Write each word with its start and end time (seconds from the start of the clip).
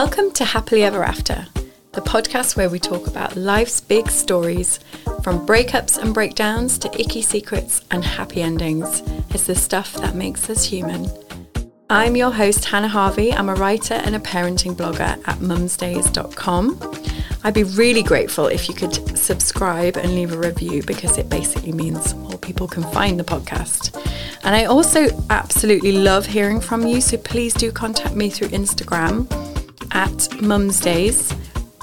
Welcome 0.00 0.30
to 0.32 0.44
Happily 0.44 0.82
Ever 0.82 1.02
After, 1.02 1.46
the 1.92 2.02
podcast 2.02 2.54
where 2.54 2.68
we 2.68 2.78
talk 2.78 3.06
about 3.06 3.34
life's 3.34 3.80
big 3.80 4.10
stories, 4.10 4.78
from 5.22 5.46
breakups 5.46 5.96
and 5.96 6.12
breakdowns 6.12 6.76
to 6.80 7.00
icky 7.00 7.22
secrets 7.22 7.80
and 7.90 8.04
happy 8.04 8.42
endings. 8.42 9.02
It's 9.30 9.46
the 9.46 9.54
stuff 9.54 9.94
that 9.94 10.14
makes 10.14 10.50
us 10.50 10.66
human. 10.66 11.08
I'm 11.88 12.14
your 12.14 12.30
host, 12.30 12.66
Hannah 12.66 12.88
Harvey. 12.88 13.32
I'm 13.32 13.48
a 13.48 13.54
writer 13.54 13.94
and 13.94 14.14
a 14.14 14.18
parenting 14.18 14.76
blogger 14.76 15.00
at 15.00 15.38
mumsdays.com. 15.38 16.78
I'd 17.42 17.54
be 17.54 17.64
really 17.64 18.02
grateful 18.02 18.48
if 18.48 18.68
you 18.68 18.74
could 18.74 19.16
subscribe 19.16 19.96
and 19.96 20.14
leave 20.14 20.34
a 20.34 20.38
review 20.38 20.82
because 20.82 21.16
it 21.16 21.30
basically 21.30 21.72
means 21.72 22.14
more 22.16 22.36
people 22.36 22.68
can 22.68 22.82
find 22.92 23.18
the 23.18 23.24
podcast. 23.24 23.96
And 24.44 24.54
I 24.54 24.66
also 24.66 25.06
absolutely 25.30 25.92
love 25.92 26.26
hearing 26.26 26.60
from 26.60 26.86
you, 26.86 27.00
so 27.00 27.16
please 27.16 27.54
do 27.54 27.72
contact 27.72 28.14
me 28.14 28.28
through 28.28 28.48
Instagram 28.48 29.26
at 29.96 30.30
Mums 30.42 30.78
Days, 30.78 31.34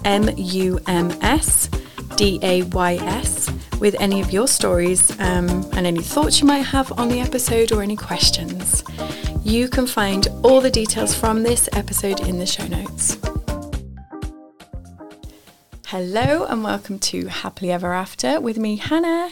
M 0.06 0.30
U 0.38 0.80
M 0.86 1.12
S 1.22 1.68
D 2.16 2.40
A 2.44 2.62
Y 2.62 2.94
S, 3.02 3.50
with 3.80 3.96
any 4.00 4.22
of 4.22 4.32
your 4.32 4.48
stories 4.48 5.10
um, 5.20 5.50
and 5.74 5.88
any 5.88 6.02
thoughts 6.02 6.40
you 6.40 6.46
might 6.46 6.60
have 6.60 6.92
on 7.00 7.10
the 7.10 7.20
episode 7.20 7.72
or 7.72 7.82
any 7.82 7.96
questions. 7.96 8.84
You 9.44 9.68
can 9.68 9.88
find 9.88 10.28
all 10.44 10.62
the 10.62 10.70
details 10.70 11.16
from 11.16 11.42
this 11.42 11.68
episode 11.74 12.20
in 12.28 12.38
the 12.38 12.46
show 12.46 12.68
notes. 12.68 13.18
Hello 15.88 16.46
and 16.46 16.64
welcome 16.64 17.00
to 17.00 17.26
Happily 17.28 17.72
Ever 17.72 17.94
After 17.94 18.40
with 18.40 18.60
me, 18.60 18.76
Hannah. 18.76 19.32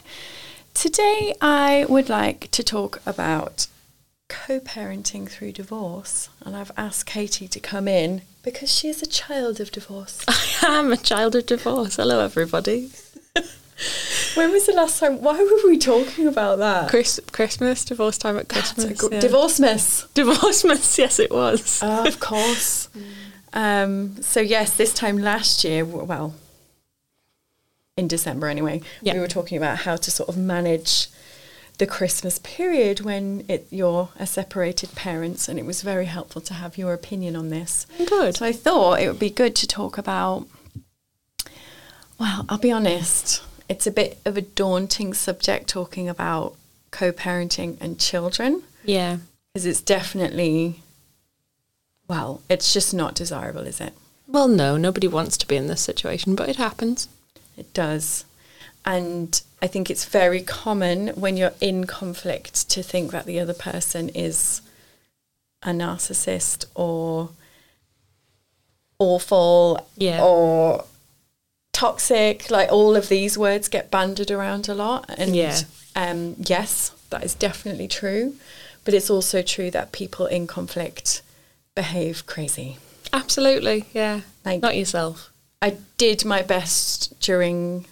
Today 0.73 1.35
I 1.39 1.85
would 1.87 2.09
like 2.09 2.49
to 2.49 2.63
talk 2.63 2.99
about 3.05 3.67
co 4.31 4.61
parenting 4.61 5.29
through 5.29 5.51
divorce, 5.51 6.29
and 6.45 6.55
I've 6.55 6.71
asked 6.77 7.05
Katie 7.05 7.49
to 7.49 7.59
come 7.59 7.87
in 7.87 8.21
because 8.43 8.71
she 8.73 8.87
is 8.87 9.01
a 9.01 9.05
child 9.05 9.59
of 9.59 9.71
divorce. 9.71 10.23
I 10.27 10.79
am 10.79 10.91
a 10.91 10.97
child 10.97 11.35
of 11.35 11.45
divorce. 11.45 11.97
Hello, 11.97 12.23
everybody. 12.23 12.91
when 14.35 14.51
was 14.51 14.67
the 14.67 14.73
last 14.73 15.01
time? 15.01 15.21
Why 15.21 15.37
were 15.37 15.69
we 15.69 15.77
talking 15.77 16.27
about 16.27 16.59
that? 16.59 16.89
Chris, 16.89 17.19
Christmas, 17.33 17.83
divorce 17.83 18.17
time 18.17 18.37
at 18.37 18.47
Christmas. 18.47 19.03
Yeah. 19.11 19.19
Divorce 19.19 19.59
miss. 19.59 20.07
Divorce 20.13 20.63
miss, 20.63 20.97
yes, 20.97 21.19
it 21.19 21.31
was. 21.31 21.81
Oh, 21.83 22.07
of 22.07 22.21
course. 22.21 22.87
um, 23.51 24.21
so, 24.21 24.39
yes, 24.39 24.77
this 24.77 24.93
time 24.93 25.17
last 25.17 25.65
year, 25.65 25.83
well, 25.83 26.35
in 27.97 28.07
December 28.07 28.47
anyway, 28.47 28.81
yeah. 29.01 29.13
we 29.13 29.19
were 29.19 29.27
talking 29.27 29.57
about 29.57 29.79
how 29.79 29.97
to 29.97 30.09
sort 30.09 30.29
of 30.29 30.37
manage 30.37 31.09
the 31.81 31.87
Christmas 31.87 32.37
period 32.37 33.01
when 33.01 33.43
it, 33.47 33.65
you're 33.71 34.09
a 34.19 34.21
uh, 34.21 34.25
separated 34.25 34.93
parents, 34.93 35.49
and 35.49 35.57
it 35.57 35.65
was 35.65 35.81
very 35.81 36.05
helpful 36.05 36.39
to 36.39 36.53
have 36.53 36.77
your 36.77 36.93
opinion 36.93 37.35
on 37.35 37.49
this. 37.49 37.87
Good. 37.97 38.37
So 38.37 38.45
I 38.45 38.51
thought 38.51 39.01
it 39.01 39.07
would 39.07 39.17
be 39.17 39.31
good 39.31 39.55
to 39.55 39.65
talk 39.65 39.97
about. 39.97 40.47
Well, 42.19 42.45
I'll 42.47 42.59
be 42.59 42.71
honest, 42.71 43.41
it's 43.67 43.87
a 43.87 43.91
bit 43.91 44.19
of 44.25 44.37
a 44.37 44.43
daunting 44.43 45.15
subject 45.15 45.69
talking 45.69 46.07
about 46.07 46.55
co-parenting 46.91 47.81
and 47.81 47.99
children. 47.99 48.61
Yeah, 48.85 49.17
because 49.51 49.65
it's 49.65 49.81
definitely, 49.81 50.83
well, 52.07 52.43
it's 52.47 52.71
just 52.75 52.93
not 52.93 53.15
desirable, 53.15 53.61
is 53.61 53.81
it? 53.81 53.93
Well, 54.27 54.47
no, 54.47 54.77
nobody 54.77 55.07
wants 55.07 55.35
to 55.37 55.47
be 55.47 55.55
in 55.55 55.65
this 55.65 55.81
situation, 55.81 56.35
but 56.35 56.47
it 56.47 56.57
happens. 56.57 57.09
It 57.57 57.73
does. 57.73 58.25
And 58.85 59.41
I 59.61 59.67
think 59.67 59.89
it's 59.89 60.05
very 60.05 60.41
common 60.41 61.09
when 61.09 61.37
you're 61.37 61.53
in 61.61 61.85
conflict 61.85 62.69
to 62.71 62.81
think 62.81 63.11
that 63.11 63.25
the 63.25 63.39
other 63.39 63.53
person 63.53 64.09
is 64.09 64.61
a 65.61 65.69
narcissist 65.69 66.65
or 66.73 67.29
awful 68.97 69.87
yeah. 69.97 70.23
or 70.23 70.85
toxic. 71.73 72.49
Like 72.49 72.71
all 72.71 72.95
of 72.95 73.09
these 73.09 73.37
words 73.37 73.67
get 73.67 73.91
banded 73.91 74.31
around 74.31 74.67
a 74.67 74.73
lot. 74.73 75.05
And 75.15 75.35
yeah. 75.35 75.59
um, 75.95 76.35
yes, 76.39 76.91
that 77.11 77.23
is 77.23 77.35
definitely 77.35 77.87
true. 77.87 78.35
But 78.83 78.95
it's 78.95 79.11
also 79.11 79.43
true 79.43 79.69
that 79.71 79.91
people 79.91 80.25
in 80.25 80.47
conflict 80.47 81.21
behave 81.75 82.25
crazy. 82.25 82.77
Absolutely, 83.13 83.85
yeah. 83.93 84.21
Like, 84.43 84.61
Not 84.61 84.75
yourself. 84.75 85.31
I 85.61 85.77
did 85.97 86.25
my 86.25 86.41
best 86.41 87.19
during 87.19 87.85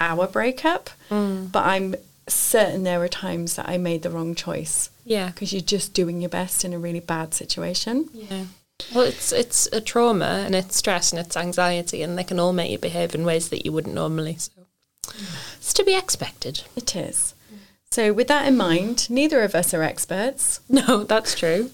our 0.00 0.26
breakup, 0.26 0.90
mm. 1.10 1.50
but 1.50 1.64
I'm 1.64 1.94
certain 2.26 2.82
there 2.82 2.98
were 2.98 3.08
times 3.08 3.56
that 3.56 3.68
I 3.68 3.78
made 3.78 4.02
the 4.02 4.10
wrong 4.10 4.34
choice. 4.34 4.90
Yeah, 5.04 5.28
because 5.28 5.52
you're 5.52 5.62
just 5.62 5.94
doing 5.94 6.20
your 6.20 6.30
best 6.30 6.64
in 6.64 6.72
a 6.72 6.78
really 6.78 7.00
bad 7.00 7.34
situation. 7.34 8.08
Yeah. 8.12 8.44
Well, 8.94 9.04
it's 9.04 9.32
it's 9.32 9.68
a 9.72 9.80
trauma 9.80 10.42
and 10.44 10.54
it's 10.54 10.76
stress 10.76 11.12
and 11.12 11.20
it's 11.20 11.36
anxiety, 11.36 12.02
and 12.02 12.18
they 12.18 12.24
can 12.24 12.40
all 12.40 12.52
make 12.52 12.70
you 12.70 12.78
behave 12.78 13.14
in 13.14 13.24
ways 13.24 13.50
that 13.50 13.64
you 13.64 13.72
wouldn't 13.72 13.94
normally. 13.94 14.36
So 14.36 14.52
it's 15.56 15.72
to 15.74 15.84
be 15.84 15.96
expected. 15.96 16.62
It 16.76 16.96
is. 16.96 17.34
So, 17.90 18.12
with 18.12 18.26
that 18.26 18.48
in 18.48 18.56
mind, 18.56 19.08
neither 19.08 19.42
of 19.42 19.54
us 19.54 19.72
are 19.72 19.82
experts. 19.82 20.60
No, 20.68 21.04
that's 21.04 21.38
true. 21.38 21.70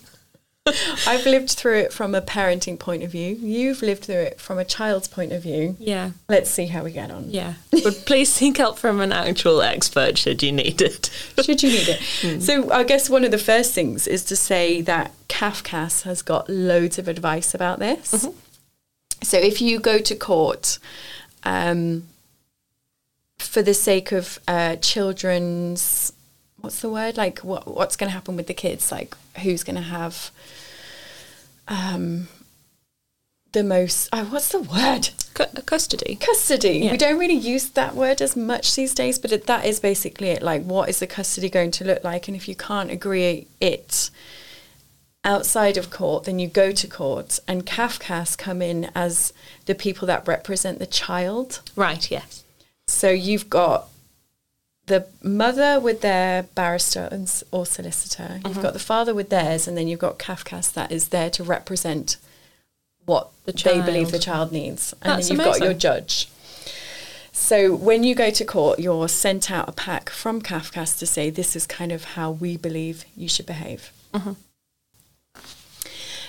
I've 1.06 1.24
lived 1.24 1.50
through 1.50 1.78
it 1.78 1.92
from 1.92 2.14
a 2.14 2.20
parenting 2.20 2.78
point 2.78 3.02
of 3.02 3.10
view. 3.10 3.34
You've 3.34 3.82
lived 3.82 4.04
through 4.04 4.16
it 4.16 4.40
from 4.40 4.58
a 4.58 4.64
child's 4.64 5.08
point 5.08 5.32
of 5.32 5.42
view. 5.42 5.76
Yeah. 5.78 6.10
Let's 6.28 6.50
see 6.50 6.66
how 6.66 6.84
we 6.84 6.92
get 6.92 7.10
on. 7.10 7.30
Yeah. 7.30 7.54
But 7.70 8.04
please 8.06 8.30
seek 8.30 8.58
help 8.58 8.78
from 8.78 9.00
an 9.00 9.12
actual 9.12 9.62
expert 9.62 10.18
should 10.18 10.42
you 10.42 10.52
need 10.52 10.82
it. 10.82 11.10
should 11.42 11.62
you 11.62 11.70
need 11.70 11.88
it. 11.88 12.00
Mm. 12.00 12.42
So 12.42 12.70
I 12.70 12.84
guess 12.84 13.08
one 13.08 13.24
of 13.24 13.30
the 13.30 13.38
first 13.38 13.74
things 13.74 14.06
is 14.06 14.24
to 14.26 14.36
say 14.36 14.82
that 14.82 15.12
CAFCASS 15.28 16.02
has 16.02 16.22
got 16.22 16.48
loads 16.48 16.98
of 16.98 17.08
advice 17.08 17.54
about 17.54 17.78
this. 17.78 18.12
Mm-hmm. 18.12 18.36
So 19.22 19.38
if 19.38 19.60
you 19.60 19.80
go 19.80 19.98
to 19.98 20.14
court, 20.14 20.78
um, 21.42 22.04
for 23.38 23.62
the 23.62 23.74
sake 23.74 24.12
of 24.12 24.38
uh, 24.46 24.76
children's 24.76 26.12
what's 26.60 26.80
the 26.80 26.90
word 26.90 27.16
like 27.16 27.38
what 27.38 27.66
what's 27.66 27.96
going 27.96 28.08
to 28.08 28.12
happen 28.12 28.36
with 28.36 28.46
the 28.46 28.54
kids 28.54 28.92
like 28.92 29.16
who's 29.38 29.64
going 29.64 29.76
to 29.76 29.82
have 29.82 30.30
um, 31.68 32.28
the 33.52 33.62
most 33.62 34.08
oh, 34.12 34.24
what's 34.24 34.50
the 34.50 34.60
word? 34.60 35.10
C- 35.36 35.62
custody. 35.64 36.16
Custody. 36.16 36.80
Yeah. 36.80 36.92
we 36.92 36.98
don't 36.98 37.18
really 37.18 37.34
use 37.34 37.70
that 37.70 37.94
word 37.94 38.20
as 38.20 38.36
much 38.36 38.74
these 38.74 38.94
days 38.94 39.18
but 39.18 39.32
it, 39.32 39.46
that 39.46 39.64
is 39.64 39.80
basically 39.80 40.28
it. 40.28 40.42
Like 40.42 40.62
what 40.64 40.88
is 40.88 40.98
the 40.98 41.06
custody 41.06 41.48
going 41.48 41.70
to 41.72 41.84
look 41.84 42.04
like? 42.04 42.28
And 42.28 42.36
if 42.36 42.48
you 42.48 42.54
can't 42.54 42.90
agree 42.90 43.46
it 43.60 44.10
outside 45.22 45.76
of 45.76 45.90
court 45.90 46.24
then 46.24 46.38
you 46.38 46.48
go 46.48 46.72
to 46.72 46.86
court 46.86 47.38
and 47.46 47.66
Cafcass 47.66 48.36
come 48.36 48.62
in 48.62 48.90
as 48.94 49.32
the 49.66 49.74
people 49.74 50.06
that 50.06 50.26
represent 50.26 50.78
the 50.78 50.86
child. 50.86 51.60
Right 51.76 52.10
yes 52.10 52.44
so 52.90 53.08
you've 53.10 53.48
got 53.48 53.88
the 54.86 55.06
mother 55.22 55.78
with 55.78 56.00
their 56.00 56.42
barrister 56.42 57.08
and, 57.10 57.42
or 57.50 57.64
solicitor, 57.64 58.40
you've 58.44 58.54
mm-hmm. 58.54 58.62
got 58.62 58.72
the 58.72 58.78
father 58.78 59.14
with 59.14 59.30
theirs, 59.30 59.68
and 59.68 59.76
then 59.76 59.88
you've 59.88 60.00
got 60.00 60.18
CAFCASS 60.18 60.72
that 60.72 60.90
is 60.90 61.08
there 61.08 61.30
to 61.30 61.44
represent 61.44 62.16
what 63.06 63.30
the 63.44 63.52
they 63.52 63.80
believe 63.80 64.10
the 64.10 64.18
child 64.18 64.52
needs. 64.52 64.92
And 65.02 65.12
That's 65.12 65.28
then 65.28 65.36
you've 65.36 65.46
amazing. 65.46 65.60
got 65.60 65.64
your 65.64 65.74
judge. 65.74 66.28
So 67.32 67.74
when 67.74 68.04
you 68.04 68.14
go 68.14 68.30
to 68.30 68.44
court, 68.44 68.78
you're 68.78 69.08
sent 69.08 69.50
out 69.50 69.68
a 69.68 69.72
pack 69.72 70.10
from 70.10 70.42
CAFCASS 70.42 70.98
to 70.98 71.06
say 71.06 71.30
this 71.30 71.56
is 71.56 71.66
kind 71.66 71.92
of 71.92 72.04
how 72.04 72.30
we 72.30 72.56
believe 72.56 73.04
you 73.16 73.28
should 73.28 73.46
behave. 73.46 73.92
Mm-hmm. 74.12 74.32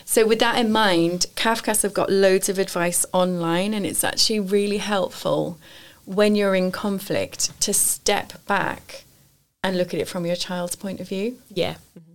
So 0.06 0.28
with 0.28 0.40
that 0.40 0.58
in 0.58 0.72
mind, 0.72 1.26
CAFCASS 1.36 1.84
have 1.84 1.94
got 1.94 2.10
loads 2.12 2.50
of 2.50 2.60
advice 2.60 3.06
online, 3.14 3.74
and 3.74 3.86
it's 3.86 4.04
actually 4.04 4.40
really 4.40 4.78
helpful 4.78 5.58
when 6.06 6.36
you're 6.36 6.56
in 6.56 6.72
conflict 6.72 7.60
to 7.62 7.74
step 7.74 8.46
back 8.46 9.04
and 9.64 9.78
look 9.78 9.94
at 9.94 10.00
it 10.00 10.08
from 10.08 10.26
your 10.26 10.36
child's 10.36 10.76
point 10.76 11.00
of 11.00 11.08
view. 11.08 11.38
Yeah. 11.50 11.76
Mm-hmm. 11.98 12.14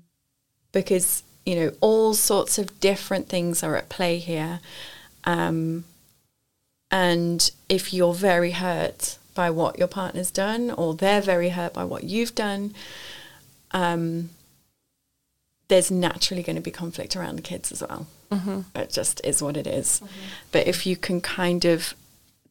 Because, 0.72 1.22
you 1.44 1.54
know, 1.54 1.72
all 1.80 2.14
sorts 2.14 2.58
of 2.58 2.80
different 2.80 3.28
things 3.28 3.62
are 3.62 3.76
at 3.76 3.88
play 3.88 4.18
here. 4.18 4.60
Um, 5.24 5.84
and 6.90 7.50
if 7.68 7.92
you're 7.92 8.14
very 8.14 8.52
hurt 8.52 9.18
by 9.34 9.50
what 9.50 9.78
your 9.78 9.88
partner's 9.88 10.30
done, 10.30 10.70
or 10.70 10.94
they're 10.94 11.20
very 11.20 11.50
hurt 11.50 11.74
by 11.74 11.84
what 11.84 12.04
you've 12.04 12.34
done, 12.34 12.74
um, 13.72 14.30
there's 15.68 15.90
naturally 15.90 16.42
going 16.42 16.56
to 16.56 16.62
be 16.62 16.70
conflict 16.70 17.16
around 17.16 17.36
the 17.36 17.42
kids 17.42 17.72
as 17.72 17.82
well. 17.82 18.06
Mm-hmm. 18.30 18.60
It 18.74 18.90
just 18.90 19.20
is 19.24 19.42
what 19.42 19.56
it 19.56 19.66
is. 19.66 20.00
Mm-hmm. 20.00 20.20
But 20.52 20.66
if 20.66 20.86
you 20.86 20.96
can 20.96 21.20
kind 21.20 21.64
of 21.64 21.94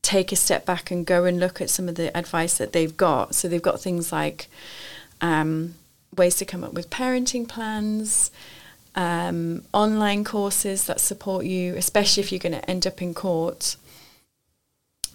take 0.05 0.31
a 0.31 0.35
step 0.35 0.65
back 0.65 0.91
and 0.91 1.03
go 1.03 1.25
and 1.25 1.39
look 1.39 1.59
at 1.59 1.69
some 1.69 1.89
of 1.89 1.95
the 1.95 2.15
advice 2.15 2.59
that 2.59 2.73
they've 2.73 2.95
got. 2.95 3.33
So 3.33 3.47
they've 3.47 3.61
got 3.61 3.81
things 3.81 4.11
like 4.11 4.47
um, 5.19 5.73
ways 6.15 6.35
to 6.37 6.45
come 6.45 6.63
up 6.63 6.73
with 6.73 6.91
parenting 6.91 7.47
plans, 7.47 8.29
um, 8.95 9.63
online 9.73 10.23
courses 10.23 10.85
that 10.85 10.99
support 10.99 11.45
you, 11.45 11.75
especially 11.75 12.21
if 12.21 12.31
you're 12.31 12.39
going 12.39 12.53
to 12.53 12.69
end 12.69 12.85
up 12.85 13.01
in 13.01 13.15
court. 13.15 13.77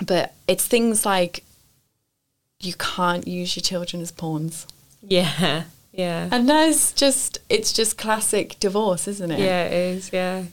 But 0.04 0.34
it's 0.48 0.66
things 0.66 1.06
like 1.06 1.44
you 2.58 2.75
can't 2.75 3.28
use 3.28 3.54
your 3.54 3.62
children 3.62 4.02
as 4.02 4.10
pawns. 4.10 4.66
Yeah, 5.02 5.64
yeah. 5.92 6.28
And 6.32 6.48
that's 6.48 6.92
just, 6.92 7.38
it's 7.48 7.72
just 7.72 7.96
classic 7.96 8.58
divorce, 8.58 9.06
isn't 9.06 9.31
it? 9.31 9.38
Yeah, 9.38 9.66
it 9.66 9.72
is, 9.72 10.12
yeah. 10.12 10.44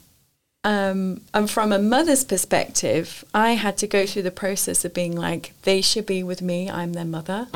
Um, 0.63 1.21
and 1.33 1.49
from 1.49 1.71
a 1.71 1.79
mother's 1.79 2.25
perspective, 2.25 3.23
I 3.33 3.51
had 3.51 3.77
to 3.77 3.87
go 3.87 4.05
through 4.05 4.23
the 4.23 4.31
process 4.31 4.83
of 4.83 4.93
being 4.93 5.15
like, 5.15 5.53
they 5.63 5.81
should 5.81 6.05
be 6.05 6.23
with 6.23 6.41
me. 6.41 6.69
I'm 6.69 6.93
their 6.93 7.05
mother. 7.05 7.47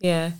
Yeah. 0.00 0.32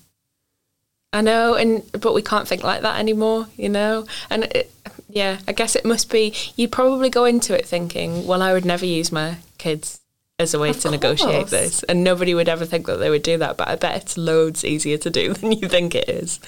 I 1.12 1.20
know, 1.20 1.54
and 1.54 1.84
but 1.92 2.12
we 2.12 2.22
can't 2.22 2.48
think 2.48 2.64
like 2.64 2.82
that 2.82 2.98
anymore, 2.98 3.46
you 3.56 3.68
know. 3.68 4.04
And 4.28 4.44
it, 4.44 4.72
yeah, 5.08 5.38
I 5.46 5.52
guess 5.52 5.76
it 5.76 5.84
must 5.84 6.10
be. 6.10 6.34
You 6.56 6.66
probably 6.66 7.08
go 7.08 7.24
into 7.24 7.56
it 7.56 7.64
thinking, 7.64 8.26
well, 8.26 8.42
I 8.42 8.52
would 8.52 8.64
never 8.64 8.84
use 8.84 9.12
my 9.12 9.36
kids 9.56 10.00
as 10.40 10.52
a 10.52 10.58
way 10.58 10.70
Of 10.70 10.80
to 10.80 10.90
negotiate 10.90 11.46
this, 11.48 11.84
and 11.84 12.02
nobody 12.02 12.34
would 12.34 12.48
ever 12.48 12.64
think 12.64 12.86
that 12.86 12.96
they 12.96 13.08
would 13.08 13.22
do 13.22 13.38
that. 13.38 13.56
But 13.56 13.68
I 13.68 13.76
bet 13.76 14.02
it's 14.02 14.18
loads 14.18 14.64
easier 14.64 14.98
to 14.98 15.10
do 15.10 15.32
than 15.34 15.52
you 15.52 15.68
think 15.68 15.94
it 15.94 16.08
is. 16.08 16.40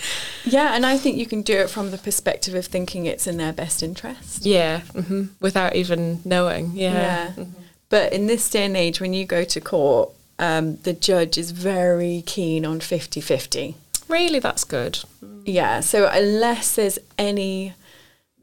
Yeah, 0.45 0.75
and 0.75 0.85
I 0.85 0.99
think 0.99 1.17
you 1.17 1.27
can 1.27 1.43
do 1.43 1.55
it 1.59 1.71
from 1.71 1.93
the 1.93 1.99
perspective 1.99 2.55
of 2.55 2.67
thinking 2.67 3.07
it's 3.07 3.27
in 3.29 3.37
their 3.37 3.53
best 3.53 3.83
interest. 3.83 4.45
Yeah, 4.45 4.81
hmm 4.81 5.25
without 5.41 5.77
even 5.77 6.21
knowing. 6.25 6.73
Yeah, 6.75 7.33
Yeah. 7.37 7.45
But 7.89 8.13
in 8.13 8.27
this 8.27 8.51
day 8.51 8.65
and 8.65 8.77
age, 8.77 9.01
when 9.01 9.13
you 9.13 9.25
go 9.25 9.45
to 9.45 9.61
court, 9.61 10.11
um, 10.41 10.79
the 10.79 10.93
judge 10.93 11.39
is 11.39 11.53
very 11.53 12.25
keen 12.27 12.67
on 12.67 12.81
50 12.81 13.21
50. 13.21 13.77
really, 14.09 14.41
that's 14.41 14.65
good. 14.65 14.99
Yeah, 15.45 15.79
so 15.79 16.09
unless 16.13 16.75
there's 16.75 16.99
any 17.17 17.75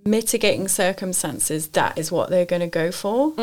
mitigating 0.06 0.68
circumstances, 0.68 1.70
that 1.70 1.98
is 1.98 2.12
what 2.12 2.30
they're 2.30 2.46
going 2.46 2.62
to 2.62 2.68
go 2.68 2.92
for. 2.92 3.34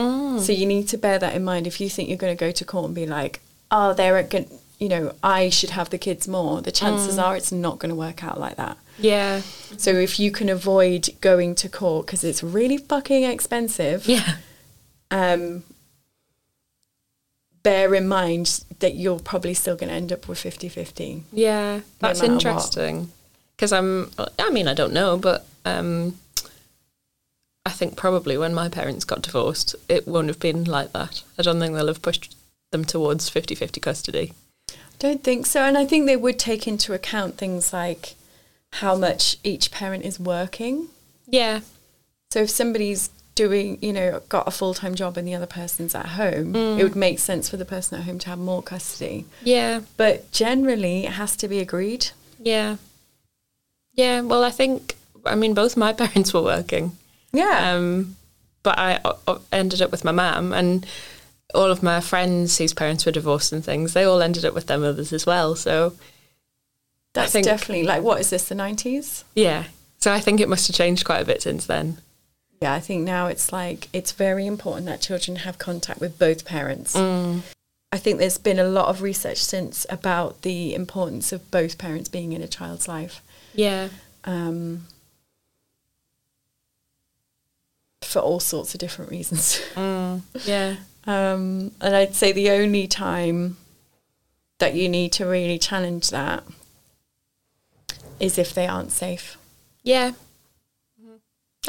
So 0.40 0.52
you 0.52 0.66
need 0.66 0.88
to 0.88 0.98
bear 0.98 1.18
that 1.18 1.34
in 1.34 1.44
mind. 1.44 1.66
If 1.66 1.80
you 1.80 1.88
think 1.88 2.08
you're 2.08 2.18
going 2.18 2.36
to 2.36 2.40
go 2.40 2.50
to 2.50 2.64
court 2.64 2.86
and 2.86 2.94
be 2.94 3.06
like, 3.06 3.40
oh, 3.70 3.92
they're 3.94 4.22
going, 4.22 4.46
you 4.78 4.88
know, 4.88 5.14
I 5.22 5.48
should 5.50 5.70
have 5.70 5.90
the 5.90 5.98
kids 5.98 6.26
more, 6.26 6.60
the 6.62 6.72
chances 6.72 7.18
are 7.18 7.36
it's 7.36 7.52
not 7.52 7.78
going 7.78 7.90
to 7.90 7.94
work 7.96 8.24
out 8.24 8.38
like 8.40 8.56
that. 8.56 8.76
Yeah, 8.98 9.40
So 9.78 9.90
if 9.92 10.20
you 10.20 10.30
can 10.30 10.48
avoid 10.50 11.08
going 11.20 11.54
to 11.56 11.68
court 11.68 12.06
because 12.06 12.22
it's 12.24 12.42
really 12.42 12.76
fucking 12.76 13.24
expensive, 13.24 14.06
yeah, 14.06 14.36
um, 15.10 15.62
bear 17.62 17.94
in 17.94 18.08
mind 18.08 18.64
that 18.80 18.94
you're 18.94 19.18
probably 19.18 19.54
still 19.54 19.76
going 19.76 19.88
to 19.88 19.94
end 19.94 20.12
up 20.12 20.28
with 20.28 20.38
50-50. 20.38 21.22
yeah. 21.32 21.80
That's 21.98 22.20
what. 22.20 22.30
interesting. 22.30 23.10
Because 23.56 23.72
I'm. 23.72 24.10
I 24.38 24.50
mean, 24.50 24.68
I 24.68 24.74
don't 24.74 24.92
know, 24.94 25.18
but 25.18 25.46
um, 25.66 26.16
I 27.66 27.70
think 27.70 27.96
probably 27.96 28.38
when 28.38 28.54
my 28.54 28.68
parents 28.68 29.04
got 29.04 29.22
divorced, 29.22 29.76
it 29.88 30.08
won't 30.08 30.28
have 30.28 30.40
been 30.40 30.64
like 30.64 30.92
that. 30.92 31.22
I 31.38 31.42
don't 31.42 31.60
think 31.60 31.74
they'll 31.74 31.88
have 31.88 32.02
pushed 32.02 32.34
them 32.72 32.84
towards 32.84 33.28
50-50 33.28 33.82
custody. 33.82 34.32
I 34.70 34.74
don't 34.98 35.22
think 35.22 35.46
so. 35.46 35.62
And 35.62 35.76
I 35.76 35.84
think 35.84 36.06
they 36.06 36.16
would 36.16 36.38
take 36.38 36.66
into 36.66 36.94
account 36.94 37.36
things 37.36 37.72
like 37.72 38.14
how 38.74 38.96
much 38.96 39.36
each 39.44 39.70
parent 39.70 40.04
is 40.04 40.18
working. 40.18 40.88
Yeah, 41.26 41.60
So 42.32 42.40
if 42.40 42.50
somebody's 42.50 43.10
doing, 43.34 43.78
you 43.80 43.92
know, 43.92 44.20
got 44.28 44.48
a 44.48 44.50
full 44.50 44.74
time 44.74 44.94
job 44.94 45.16
and 45.16 45.26
the 45.26 45.34
other 45.34 45.46
person's 45.46 45.94
at 45.94 46.06
home, 46.06 46.54
it 46.54 46.58
mm. 46.58 46.82
would 46.82 46.96
make 46.96 47.18
sense 47.18 47.48
for 47.48 47.56
the 47.56 47.64
person 47.64 47.98
at 47.98 48.04
home 48.04 48.18
to 48.20 48.28
have 48.30 48.38
more 48.38 48.62
custody. 48.62 49.26
yeah, 49.42 49.80
But 49.96 50.30
generally, 50.32 51.04
it 51.06 51.12
has 51.12 51.36
to 51.36 51.48
be 51.48 51.58
agreed. 51.60 52.08
yeah, 52.38 52.76
yeah. 53.94 54.20
Well, 54.22 54.44
I 54.44 54.50
think. 54.50 54.96
I 55.26 55.34
mean, 55.34 55.52
both 55.52 55.76
my 55.76 55.92
parents 56.02 56.32
were 56.32 56.42
working. 56.42 56.96
Yeah. 57.32 57.74
Um, 57.74 58.16
but 58.62 58.78
I 58.78 59.00
ended 59.52 59.80
up 59.82 59.90
with 59.90 60.04
my 60.04 60.12
mum 60.12 60.52
and 60.52 60.86
all 61.54 61.70
of 61.70 61.82
my 61.82 62.00
friends 62.00 62.58
whose 62.58 62.74
parents 62.74 63.06
were 63.06 63.12
divorced 63.12 63.52
and 63.52 63.64
things, 63.64 63.92
they 63.94 64.04
all 64.04 64.20
ended 64.22 64.44
up 64.44 64.54
with 64.54 64.66
their 64.66 64.78
mothers 64.78 65.12
as 65.12 65.26
well. 65.26 65.54
So, 65.56 65.94
That's 67.14 67.32
think- 67.32 67.46
definitely 67.46 67.84
like, 67.84 68.02
what 68.02 68.20
is 68.20 68.30
this, 68.30 68.48
the 68.48 68.54
90s? 68.54 69.24
yeah. 69.34 69.64
So 70.02 70.10
I 70.10 70.20
think 70.20 70.40
it 70.40 70.48
must 70.48 70.66
have 70.66 70.74
changed 70.76 71.04
quite 71.04 71.20
a 71.20 71.26
bit 71.26 71.42
since 71.42 71.66
then. 71.66 71.98
Yeah, 72.62 72.72
I 72.72 72.80
think 72.80 73.04
now 73.04 73.26
it's 73.26 73.52
like 73.52 73.88
it's 73.92 74.12
very 74.12 74.46
important 74.46 74.86
that 74.86 75.02
children 75.02 75.36
have 75.38 75.58
contact 75.58 76.00
with 76.00 76.18
both 76.18 76.46
parents. 76.46 76.96
I 76.96 77.98
think 77.98 78.18
there's 78.18 78.38
been 78.38 78.58
a 78.58 78.64
lot 78.64 78.86
of 78.88 79.02
research 79.02 79.38
since 79.44 79.84
about 79.90 80.40
the 80.40 80.74
importance 80.74 81.32
of 81.32 81.50
both 81.50 81.76
parents 81.76 82.08
being 82.08 82.32
in 82.32 82.40
a 82.40 82.48
child's 82.48 82.88
life. 82.88 83.20
Yeah. 83.54 83.88
Um, 84.24 84.86
for 88.02 88.20
all 88.20 88.40
sorts 88.40 88.74
of 88.74 88.80
different 88.80 89.10
reasons. 89.10 89.60
Mm, 89.74 90.22
yeah. 90.44 90.76
Um, 91.06 91.72
and 91.80 91.96
I'd 91.96 92.14
say 92.14 92.32
the 92.32 92.50
only 92.50 92.86
time 92.86 93.56
that 94.58 94.74
you 94.74 94.88
need 94.88 95.12
to 95.12 95.26
really 95.26 95.58
challenge 95.58 96.10
that 96.10 96.44
is 98.18 98.36
if 98.36 98.52
they 98.52 98.66
aren't 98.66 98.92
safe. 98.92 99.38
Yeah. 99.82 100.10
Mm-hmm. 101.00 101.16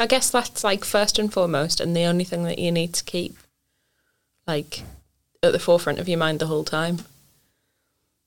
I 0.00 0.06
guess 0.06 0.30
that's 0.30 0.62
like 0.62 0.84
first 0.84 1.18
and 1.18 1.32
foremost 1.32 1.80
and 1.80 1.96
the 1.96 2.04
only 2.04 2.24
thing 2.24 2.44
that 2.44 2.58
you 2.58 2.70
need 2.70 2.92
to 2.94 3.04
keep 3.04 3.36
like 4.46 4.82
at 5.42 5.52
the 5.52 5.58
forefront 5.58 5.98
of 5.98 6.08
your 6.08 6.18
mind 6.18 6.38
the 6.38 6.46
whole 6.46 6.64
time. 6.64 6.98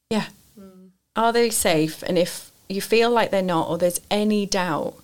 Yeah. 0.10 0.28
Mm. 0.60 0.90
Are 1.16 1.32
they 1.32 1.50
safe? 1.50 2.04
And 2.04 2.18
if 2.18 2.52
you 2.68 2.82
feel 2.82 3.10
like 3.10 3.32
they're 3.32 3.42
not, 3.42 3.70
or 3.70 3.78
there's 3.78 4.02
any 4.10 4.46
doubt, 4.46 4.96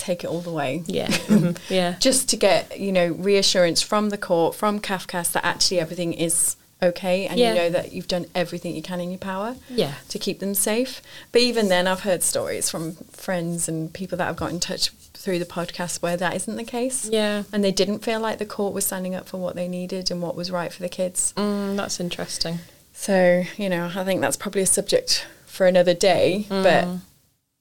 take 0.00 0.24
it 0.24 0.28
all 0.28 0.40
the 0.40 0.50
way. 0.52 0.82
Yeah. 0.86 1.08
Mhm. 1.28 1.56
Yeah. 1.68 1.94
Just 2.00 2.28
to 2.30 2.36
get, 2.36 2.78
you 2.80 2.90
know, 2.92 3.08
reassurance 3.08 3.80
from 3.82 4.10
the 4.10 4.18
court, 4.18 4.54
from 4.54 4.80
Cafcass 4.80 5.30
that 5.32 5.44
actually 5.44 5.78
everything 5.80 6.12
is 6.12 6.56
okay 6.82 7.26
and 7.26 7.38
Yeah. 7.38 7.50
you 7.52 7.58
know 7.60 7.70
that 7.70 7.92
you've 7.92 8.08
done 8.08 8.24
everything 8.34 8.74
you 8.74 8.80
can 8.82 9.00
in 9.00 9.10
your 9.10 9.18
power 9.18 9.56
Yeah. 9.68 9.94
to 10.08 10.18
keep 10.18 10.40
them 10.40 10.54
safe. 10.54 11.02
But 11.30 11.42
even 11.42 11.68
then, 11.68 11.86
I've 11.86 12.00
heard 12.00 12.22
stories 12.22 12.70
from 12.70 12.96
friends 13.12 13.68
and 13.68 13.92
people 13.92 14.16
that 14.18 14.28
I've 14.28 14.36
got 14.36 14.50
in 14.50 14.60
touch 14.60 14.90
through 15.12 15.38
the 15.38 15.44
podcast 15.44 16.00
where 16.00 16.16
that 16.16 16.34
isn't 16.34 16.56
the 16.56 16.64
case. 16.64 17.06
Yeah. 17.12 17.42
And 17.52 17.62
they 17.62 17.70
didn't 17.72 17.98
feel 17.98 18.18
like 18.20 18.38
the 18.38 18.46
court 18.46 18.72
was 18.72 18.86
standing 18.86 19.14
up 19.14 19.28
for 19.28 19.36
what 19.36 19.54
they 19.56 19.68
needed 19.68 20.10
and 20.10 20.22
what 20.22 20.34
was 20.34 20.50
right 20.50 20.72
for 20.72 20.80
the 20.82 20.88
kids. 20.88 21.34
Mm, 21.36 21.76
that's 21.76 22.00
interesting. 22.00 22.60
So, 22.94 23.44
you 23.58 23.68
know, 23.68 23.90
I 23.94 24.02
think 24.04 24.22
that's 24.22 24.38
probably 24.38 24.62
a 24.62 24.66
subject 24.66 25.26
for 25.46 25.66
another 25.66 25.92
day. 25.92 26.46
But 26.48 26.88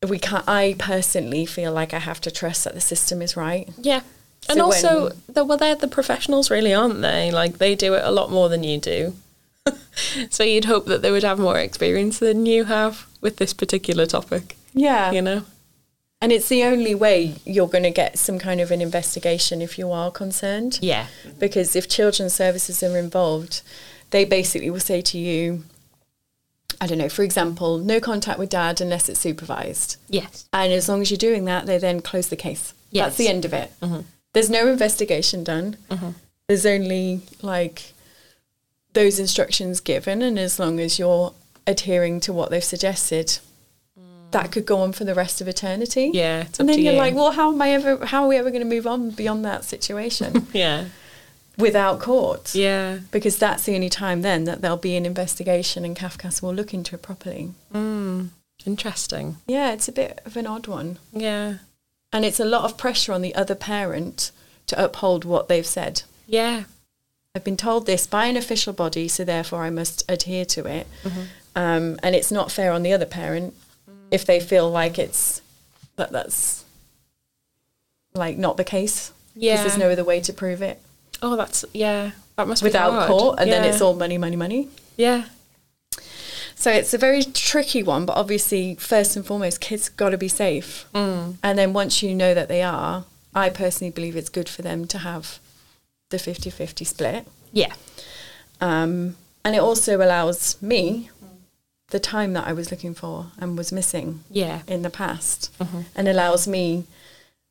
we 0.07 0.19
can't, 0.19 0.47
I 0.47 0.75
personally 0.79 1.45
feel 1.45 1.73
like 1.73 1.93
I 1.93 1.99
have 1.99 2.21
to 2.21 2.31
trust 2.31 2.63
that 2.63 2.73
the 2.73 2.81
system 2.81 3.21
is 3.21 3.35
right. 3.35 3.69
Yeah. 3.77 4.01
And 4.47 4.61
also, 4.61 5.11
well, 5.35 5.57
they're 5.57 5.75
the 5.75 5.87
professionals, 5.87 6.49
really, 6.49 6.73
aren't 6.73 7.01
they? 7.01 7.29
Like, 7.31 7.57
they 7.57 7.75
do 7.75 7.93
it 7.93 8.03
a 8.03 8.11
lot 8.11 8.31
more 8.31 8.47
than 8.49 8.63
you 8.63 8.79
do. 8.79 9.13
so 10.29 10.43
you'd 10.43 10.65
hope 10.65 10.85
that 10.85 11.01
they 11.01 11.11
would 11.11 11.23
have 11.23 11.37
more 11.37 11.57
experience 11.59 12.19
than 12.19 12.45
you 12.45 12.63
have 12.65 13.05
with 13.21 13.35
this 13.37 13.53
particular 13.53 14.05
topic, 14.05 14.55
Yeah. 14.73 15.11
you 15.11 15.21
know? 15.21 15.43
And 16.21 16.31
it's 16.31 16.49
the 16.49 16.63
only 16.63 16.95
way 16.95 17.35
you're 17.45 17.67
going 17.67 17.83
to 17.83 17.91
get 17.91 18.17
some 18.17 18.39
kind 18.39 18.59
of 18.59 18.71
an 18.71 18.81
investigation 18.81 19.61
if 19.61 19.77
you 19.77 19.91
are 19.91 20.11
concerned. 20.11 20.79
Yeah. 20.81 21.07
Because 21.37 21.75
if 21.75 21.87
children's 21.87 22.33
services 22.33 22.81
are 22.81 22.97
involved, 22.97 23.61
they 24.11 24.25
basically 24.25 24.69
will 24.69 24.79
say 24.79 25.01
to 25.01 25.17
you, 25.17 25.63
I 26.81 26.87
don't 26.87 26.97
know, 26.97 27.09
for 27.09 27.23
example, 27.23 27.77
no 27.77 27.99
contact 27.99 28.39
with 28.39 28.49
dad 28.49 28.79
unless 28.79 29.09
it's 29.09 29.19
supervised. 29.19 29.97
Yes. 30.07 30.47
And 30.53 30.71
as 30.71 30.87
long 30.87 31.01
as 31.01 31.11
you're 31.11 31.17
doing 31.17 31.45
that, 31.45 31.65
they 31.65 31.77
then 31.77 32.01
close 32.01 32.29
the 32.29 32.35
case. 32.35 32.73
Yes. 32.91 33.05
That's 33.05 33.17
the 33.17 33.27
end 33.27 33.45
of 33.45 33.53
it. 33.53 33.71
There's 34.33 34.49
no 34.49 34.67
investigation 34.67 35.43
done. 35.43 35.77
There's 36.47 36.65
only 36.65 37.21
like 37.41 37.93
those 38.93 39.19
instructions 39.19 39.79
given, 39.79 40.21
and 40.21 40.39
as 40.39 40.59
long 40.59 40.79
as 40.79 40.97
you're 40.97 41.33
adhering 41.67 42.19
to 42.21 42.33
what 42.33 42.49
they've 42.49 42.63
suggested, 42.63 43.39
that 44.31 44.51
could 44.51 44.65
go 44.65 44.79
on 44.79 44.91
for 44.91 45.03
the 45.03 45.15
rest 45.15 45.41
of 45.41 45.47
eternity. 45.47 46.11
Yeah. 46.13 46.45
And 46.59 46.69
then 46.69 46.79
you're 46.79 46.93
you. 46.93 46.99
like, 46.99 47.15
well, 47.15 47.31
how 47.31 47.51
am 47.51 47.61
I 47.61 47.71
ever? 47.71 48.05
How 48.05 48.23
are 48.23 48.27
we 48.27 48.37
ever 48.37 48.49
going 48.49 48.67
to 48.67 48.75
move 48.75 48.87
on 48.87 49.11
beyond 49.11 49.45
that 49.45 49.63
situation 49.63 50.47
yeah. 50.53 50.85
Without 51.59 51.99
court? 51.99 52.55
Yeah. 52.55 52.99
Because 53.11 53.37
that's 53.37 53.65
the 53.65 53.75
only 53.75 53.89
time 53.89 54.21
then 54.21 54.45
that 54.45 54.61
there'll 54.61 54.77
be 54.77 54.95
an 54.95 55.05
investigation, 55.05 55.83
and 55.83 55.95
Cafcass 55.95 56.41
will 56.41 56.53
look 56.53 56.73
into 56.73 56.95
it 56.95 57.01
properly. 57.01 57.51
Mm. 57.73 58.29
Interesting. 58.65 59.37
Yeah, 59.45 59.71
it's 59.71 59.87
a 59.87 59.91
bit 59.91 60.21
of 60.25 60.37
an 60.37 60.47
odd 60.47 60.67
one. 60.67 60.99
Yeah. 61.11 61.55
And 62.11 62.25
it's 62.25 62.39
a 62.39 62.45
lot 62.45 62.63
of 62.63 62.77
pressure 62.77 63.13
on 63.13 63.21
the 63.21 63.35
other 63.35 63.55
parent 63.55 64.31
to 64.67 64.83
uphold 64.83 65.25
what 65.25 65.47
they've 65.47 65.65
said. 65.65 66.03
Yeah. 66.27 66.63
I've 67.35 67.43
been 67.43 67.57
told 67.57 67.85
this 67.85 68.07
by 68.07 68.25
an 68.25 68.37
official 68.37 68.73
body, 68.73 69.07
so 69.07 69.23
therefore 69.23 69.63
I 69.63 69.69
must 69.69 70.03
adhere 70.09 70.45
to 70.45 70.65
it. 70.65 70.87
Um, 71.55 71.99
and 72.01 72.15
it's 72.15 72.31
not 72.31 72.51
fair 72.51 72.71
on 72.71 72.83
the 72.83 72.93
other 72.93 73.05
parent 73.05 73.53
if 74.11 74.25
they 74.25 74.39
feel 74.39 74.69
like 74.69 74.97
it's 74.97 75.41
that 75.95 76.11
that's 76.11 76.63
like 78.13 78.37
not 78.37 78.57
the 78.57 78.63
case. 78.63 79.11
Yeah. 79.35 79.61
there's 79.61 79.77
no 79.77 79.89
other 79.89 80.03
way 80.03 80.19
to 80.21 80.33
prove 80.33 80.61
it 80.61 80.81
Oh, 81.21 81.35
that's, 81.35 81.65
yeah. 81.73 82.11
That 82.37 82.47
must 82.47 82.63
without 82.63 82.91
be 82.91 82.95
hard. 82.95 83.07
court, 83.09 83.39
and 83.39 83.51
then 83.51 83.63
it's 83.65 83.81
all 83.81 83.93
money, 83.95 84.17
money, 84.17 84.35
money. 84.35 84.69
Yeah. 84.97 85.25
So 86.55 86.71
it's 86.71 86.93
a 86.93 86.97
very 86.97 87.23
tricky 87.23 87.83
one, 87.83 88.05
but 88.05 88.17
obviously, 88.17 88.75
first 88.75 89.15
and 89.15 89.25
foremost, 89.25 89.61
kids 89.61 89.89
got 89.89 90.09
to 90.09 90.17
be 90.17 90.27
safe. 90.27 90.85
Mm. 90.93 91.35
And 91.43 91.57
then 91.57 91.73
once 91.73 92.01
you 92.03 92.13
know 92.15 92.33
that 92.33 92.47
they 92.47 92.61
are, 92.63 93.05
I 93.33 93.49
personally 93.49 93.91
believe 93.91 94.15
it's 94.15 94.29
good 94.29 94.49
for 94.49 94.61
them 94.61 94.85
to 94.87 94.97
have 94.99 95.39
the 96.09 96.19
50 96.19 96.49
50 96.49 96.83
split. 96.85 97.27
Yeah. 97.53 97.73
Um, 98.59 99.15
and 99.45 99.55
it 99.55 99.59
also 99.59 99.97
allows 99.97 100.61
me 100.61 101.09
the 101.91 101.99
time 101.99 102.33
that 102.33 102.45
I 102.47 102.53
was 102.53 102.71
looking 102.71 102.93
for 102.93 103.27
and 103.37 103.57
was 103.57 103.71
missing 103.71 104.23
Yeah. 104.29 104.61
in 104.67 104.81
the 104.81 104.89
past, 104.89 105.51
and 105.95 106.07
allows 106.07 106.47
me 106.47 106.85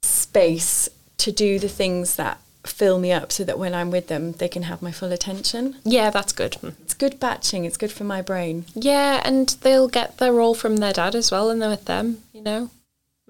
space 0.02 0.88
to 1.18 1.32
do 1.32 1.58
the 1.58 1.68
things 1.68 2.16
that 2.16 2.40
fill 2.64 2.98
me 2.98 3.12
up 3.12 3.32
so 3.32 3.44
that 3.44 3.58
when 3.58 3.74
I'm 3.74 3.90
with 3.90 4.08
them, 4.08 4.32
they 4.32 4.48
can 4.48 4.64
have 4.64 4.82
my 4.82 4.92
full 4.92 5.12
attention. 5.12 5.76
Yeah, 5.84 6.10
that's 6.10 6.32
good. 6.32 6.56
It's 6.82 6.94
good 6.94 7.20
batching, 7.20 7.64
it's 7.64 7.76
good 7.76 7.92
for 7.92 8.04
my 8.04 8.22
brain. 8.22 8.66
Yeah, 8.74 9.22
and 9.24 9.48
they'll 9.62 9.88
get 9.88 10.18
their 10.18 10.32
role 10.32 10.54
from 10.54 10.76
their 10.76 10.92
dad 10.92 11.14
as 11.14 11.30
well, 11.30 11.50
and 11.50 11.60
they're 11.62 11.70
with 11.70 11.86
them. 11.86 12.22
You 12.32 12.42
know, 12.42 12.70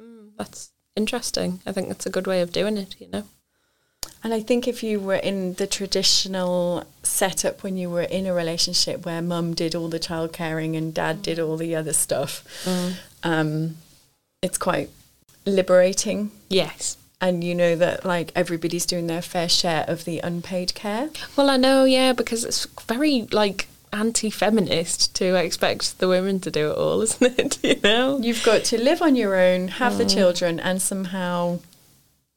mm, 0.00 0.30
that's 0.37 0.70
interesting. 0.97 1.61
I 1.66 1.73
think 1.73 1.88
that's 1.88 2.06
a 2.06 2.11
good 2.11 2.26
way 2.26 2.40
of 2.40 2.52
doing 2.52 2.76
it. 2.76 2.97
You 2.99 3.08
know. 3.08 3.25
And 4.25 4.35
I 4.35 4.40
think 4.40 4.66
if 4.66 4.82
you 4.82 4.99
were 4.99 5.14
in 5.14 5.54
the 5.54 5.66
traditional 5.66 6.85
setup 7.02 7.62
when 7.62 7.76
you 7.76 7.88
were 7.88 8.02
in 8.02 8.26
a 8.26 8.35
relationship 8.35 9.06
where 9.06 9.23
mum 9.23 9.54
did 9.54 9.75
all 9.75 9.88
the 9.88 10.00
child 10.00 10.32
caring 10.32 10.75
and 10.75 10.92
dad 10.92 11.23
did 11.23 11.38
all 11.38 11.56
the 11.56 11.76
other 11.76 11.92
stuff, 11.92 12.44
um, 13.23 13.76
it's 14.42 14.58
quite 14.58 14.90
liberating. 15.47 16.32
Yes. 16.49 16.97
And 17.20 17.42
you 17.42 17.54
know 17.54 17.75
that 17.76 18.04
like 18.04 18.30
everybody's 18.37 18.87
doing 18.87 19.08
their 19.08 19.22
fair 19.22 19.48
share 19.48 19.84
of 19.88 20.04
the 20.04 20.20
unpaid 20.20 20.75
care. 20.75 21.10
Well, 21.37 21.50
I 21.50 21.56
know, 21.56 21.84
yeah, 21.84 22.12
because 22.12 22.44
it's 22.44 22.64
very 22.87 23.22
like 23.32 23.66
anti-feminist 23.92 25.14
to 25.16 25.34
expect 25.34 25.98
the 25.98 26.08
women 26.08 26.38
to 26.40 26.50
do 26.50 26.70
it 26.70 26.76
all, 26.76 27.00
isn't 27.06 27.38
it? 27.38 27.58
You 27.64 27.80
know, 27.82 28.18
You've 28.20 28.44
got 28.44 28.64
to 28.64 28.80
live 28.80 29.02
on 29.02 29.16
your 29.16 29.34
own, 29.37 29.68
have 29.68 29.98
the 29.98 30.04
children, 30.06 30.60
and 30.60 30.80
somehow 30.80 31.58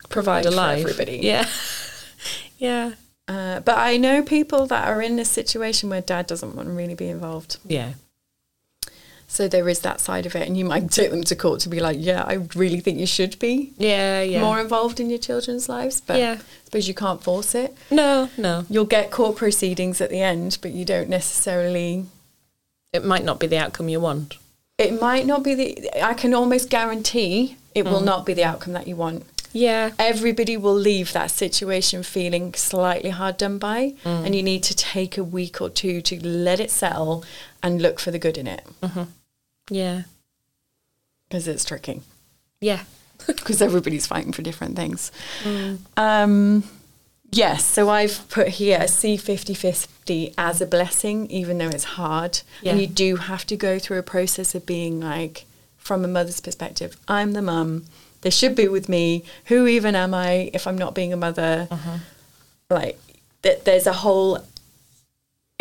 provide, 0.10 0.46
a 0.46 0.50
for 0.50 0.56
life. 0.56 0.80
everybody. 0.82 1.20
Yeah, 1.22 1.48
yeah, 2.58 2.94
Uh, 3.28 3.60
but 3.60 3.78
I 3.78 3.98
know 3.98 4.24
people 4.24 4.66
that 4.68 4.88
are 4.88 5.02
in 5.02 5.20
a 5.20 5.26
situation 5.26 5.90
where 5.90 6.02
dad 6.02 6.26
doesn't 6.28 6.56
want 6.56 6.68
to 6.70 6.74
really 6.74 6.96
be 6.96 7.08
involved. 7.08 7.58
yeah, 7.66 7.94
So 9.34 9.48
there 9.48 9.70
is 9.70 9.80
that 9.80 10.02
side 10.02 10.26
of 10.26 10.36
it, 10.36 10.46
and 10.46 10.58
you 10.58 10.66
might 10.66 10.92
take 10.92 11.10
them 11.10 11.24
to 11.24 11.36
court 11.38 11.62
to 11.62 11.70
be 11.70 11.80
like, 11.80 11.96
"Yeah, 12.02 12.22
I 12.28 12.34
really 12.54 12.82
think 12.82 13.00
you 13.00 13.06
should 13.06 13.40
be 13.40 13.72
yeah, 13.78 14.22
yeah. 14.22 14.42
more 14.42 14.60
involved 14.60 15.00
in 15.00 15.10
your 15.10 15.20
children's 15.20 15.70
lives." 15.70 16.02
But 16.02 16.20
Yeah. 16.20 16.34
I 16.34 16.66
suppose 16.66 16.88
you 16.90 16.94
can't 16.94 17.24
force 17.24 17.56
it. 17.56 17.74
No, 17.90 18.30
no, 18.38 18.66
You'll 18.70 18.84
get 18.98 19.10
court 19.10 19.38
proceedings 19.38 20.02
at 20.02 20.10
the 20.10 20.22
end, 20.22 20.58
but 20.62 20.72
you 20.72 20.84
don't 20.84 21.08
necessarily. 21.10 22.08
it 22.92 23.06
might 23.06 23.24
not 23.24 23.40
be 23.40 23.48
the 23.48 23.58
outcome 23.58 23.88
you 23.88 24.02
want. 24.02 24.36
It 24.78 25.00
might 25.00 25.26
not 25.26 25.44
be 25.44 25.56
the. 25.56 26.04
I 26.04 26.14
can 26.14 26.34
almost 26.34 26.70
guarantee 26.70 27.56
it 27.74 27.86
Mm. 27.86 27.92
will 27.92 28.02
not 28.02 28.26
be 28.26 28.34
the 28.34 28.44
outcome 28.44 28.74
that 28.74 28.86
you 28.86 28.98
want. 28.98 29.24
Yeah, 29.54 29.92
Everybody 29.98 30.58
will 30.58 30.76
leave 30.76 31.14
that 31.14 31.32
situation 31.32 32.04
feeling 32.04 32.54
slightly 32.54 33.12
hard 33.12 33.38
done 33.38 33.58
by, 33.60 33.94
Mm. 34.04 34.26
and 34.26 34.36
you 34.36 34.44
need 34.44 34.64
to 34.64 34.74
take 34.76 35.18
a 35.18 35.24
week 35.24 35.62
or 35.62 35.70
two 35.70 36.02
to 36.02 36.14
let 36.26 36.60
it 36.60 36.70
settle 36.72 37.24
and 37.64 37.82
look 37.82 37.98
for 38.02 38.12
the 38.12 38.20
good 38.20 38.38
in 38.38 38.48
it 38.48 38.64
yeah, 39.72 40.04
because 41.28 41.48
it's 41.48 41.66
tricky. 41.66 42.02
yeah. 42.60 42.84
because 43.28 43.62
everybody's 43.62 44.08
fighting 44.08 44.32
for 44.34 44.42
different 44.42 44.76
things. 44.76 45.12
Um, 45.96 46.64
yes, 47.32 47.64
so 47.64 47.88
I've 47.88 48.28
put 48.30 48.48
here 48.48 48.88
see 48.88 49.16
50 49.16 49.54
50 49.54 50.34
as 50.40 50.60
a 50.60 50.66
blessing, 50.66 51.30
even 51.30 51.60
though 51.60 51.68
it's 51.68 51.84
hard. 51.84 52.42
Yeah. 52.64 52.72
And 52.72 52.82
you 52.82 52.88
do 52.88 53.18
have 53.18 53.46
to 53.46 53.56
go 53.56 53.78
through 53.78 54.00
a 54.00 54.04
process 54.04 54.56
of 54.56 54.66
being 54.66 55.00
like, 55.02 55.46
from 55.78 56.04
a 56.04 56.08
mother's 56.08 56.40
perspective, 56.40 56.98
I'm 57.08 57.34
the 57.34 57.44
mum, 57.44 57.86
they 58.22 58.32
should 58.32 58.56
be 58.56 58.68
with 58.68 58.90
me. 58.90 59.24
Who 59.46 59.68
even 59.68 59.96
am 59.96 60.16
I 60.16 60.50
if 60.52 60.66
I'm 60.66 60.78
not 60.78 60.96
being 60.96 61.14
a 61.14 61.18
mother? 61.18 61.68
Like, 62.72 63.00
th- 63.44 63.64
there's 63.66 63.86
a 63.86 63.94
whole 63.94 64.40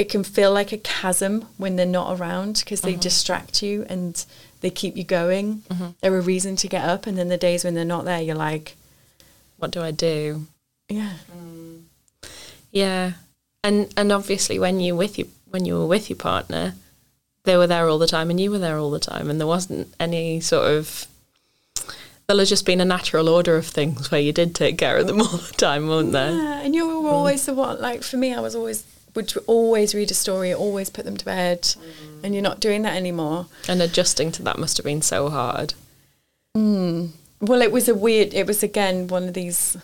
it 0.00 0.08
can 0.08 0.24
feel 0.24 0.50
like 0.50 0.72
a 0.72 0.78
chasm 0.78 1.46
when 1.58 1.76
they're 1.76 1.84
not 1.84 2.18
around 2.18 2.62
because 2.64 2.80
they 2.80 2.92
mm-hmm. 2.92 3.00
distract 3.00 3.62
you 3.62 3.84
and 3.90 4.24
they 4.62 4.70
keep 4.70 4.96
you 4.96 5.04
going. 5.04 5.56
Mm-hmm. 5.68 5.88
They're 6.00 6.16
a 6.16 6.22
reason 6.22 6.56
to 6.56 6.68
get 6.68 6.86
up, 6.86 7.06
and 7.06 7.18
then 7.18 7.28
the 7.28 7.36
days 7.36 7.64
when 7.64 7.74
they're 7.74 7.84
not 7.84 8.06
there, 8.06 8.22
you're 8.22 8.34
like, 8.34 8.76
What 9.58 9.72
do 9.72 9.82
I 9.82 9.90
do? 9.90 10.46
yeah, 10.88 11.12
mm. 11.30 11.82
Yeah, 12.72 13.12
and 13.62 13.92
and 13.94 14.10
obviously 14.10 14.58
when 14.58 14.80
you 14.80 14.96
with 14.96 15.18
you 15.18 15.28
when 15.50 15.66
you 15.66 15.74
were 15.78 15.86
with 15.86 16.08
your 16.08 16.16
partner, 16.16 16.76
they 17.44 17.58
were 17.58 17.66
there 17.66 17.86
all 17.86 17.98
the 17.98 18.06
time, 18.06 18.30
and 18.30 18.40
you 18.40 18.50
were 18.50 18.58
there 18.58 18.78
all 18.78 18.90
the 18.90 18.98
time, 18.98 19.28
and 19.28 19.38
there 19.38 19.46
wasn't 19.46 19.94
any 20.00 20.40
sort 20.40 20.66
of. 20.70 21.06
There'll 22.26 22.38
have 22.38 22.48
just 22.48 22.64
been 22.64 22.80
a 22.80 22.86
natural 22.86 23.28
order 23.28 23.56
of 23.56 23.66
things 23.66 24.10
where 24.10 24.20
you 24.20 24.32
did 24.32 24.54
take 24.54 24.78
care 24.78 24.96
of 24.96 25.08
them 25.08 25.20
all 25.26 25.36
the 25.36 25.54
time, 25.58 25.88
were 25.88 26.02
not 26.04 26.12
there? 26.12 26.32
yeah. 26.32 26.60
And 26.62 26.74
you 26.74 26.86
were 26.86 27.10
mm. 27.10 27.12
always 27.12 27.44
the 27.44 27.52
one. 27.52 27.80
Like 27.80 28.02
for 28.02 28.16
me, 28.16 28.32
I 28.32 28.40
was 28.40 28.54
always 28.54 28.84
would 29.14 29.32
always 29.46 29.94
read 29.94 30.10
a 30.10 30.14
story, 30.14 30.52
always 30.52 30.90
put 30.90 31.04
them 31.04 31.16
to 31.16 31.24
bed, 31.24 31.62
mm-hmm. 31.62 32.24
and 32.24 32.34
you're 32.34 32.42
not 32.42 32.60
doing 32.60 32.82
that 32.82 32.96
anymore. 32.96 33.46
And 33.68 33.82
adjusting 33.82 34.32
to 34.32 34.42
that 34.44 34.58
must 34.58 34.76
have 34.76 34.84
been 34.84 35.02
so 35.02 35.28
hard. 35.28 35.74
Hmm. 36.54 37.06
Well, 37.40 37.62
it 37.62 37.72
was 37.72 37.88
a 37.88 37.94
weird. 37.94 38.34
It 38.34 38.46
was 38.46 38.62
again 38.62 39.08
one 39.08 39.24
of 39.24 39.34
these 39.34 39.76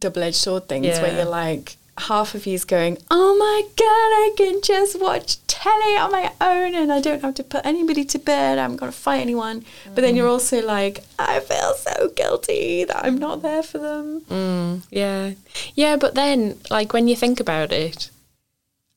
double-edged 0.00 0.36
sword 0.36 0.68
things 0.68 0.98
where 0.98 1.14
you're 1.14 1.24
like, 1.24 1.76
half 1.98 2.34
of 2.34 2.46
you's 2.46 2.64
going, 2.64 2.98
"Oh 3.10 3.36
my 3.36 3.62
god, 3.76 3.86
I 3.88 4.32
can 4.36 4.60
just 4.62 5.00
watch 5.00 5.38
telly 5.46 5.96
on 5.96 6.10
my 6.10 6.32
own, 6.40 6.74
and 6.74 6.92
I 6.92 7.00
don't 7.00 7.22
have 7.22 7.34
to 7.34 7.44
put 7.44 7.64
anybody 7.64 8.04
to 8.06 8.18
bed. 8.18 8.58
I'm 8.58 8.76
gonna 8.76 8.92
fight 8.92 9.20
anyone." 9.20 9.64
But 9.94 10.02
then 10.02 10.16
you're 10.16 10.26
mm-hmm. 10.26 10.32
also 10.32 10.62
like, 10.64 11.04
"I 11.18 11.40
feel 11.40 11.74
so 11.74 12.10
guilty 12.16 12.84
that 12.84 13.04
I'm 13.04 13.18
not 13.18 13.42
there 13.42 13.62
for 13.62 13.78
them." 13.78 14.22
Mm, 14.30 14.82
yeah, 14.90 15.32
yeah, 15.74 15.96
but 15.96 16.14
then 16.14 16.58
like 16.70 16.92
when 16.92 17.08
you 17.08 17.16
think 17.16 17.40
about 17.40 17.72
it, 17.72 18.10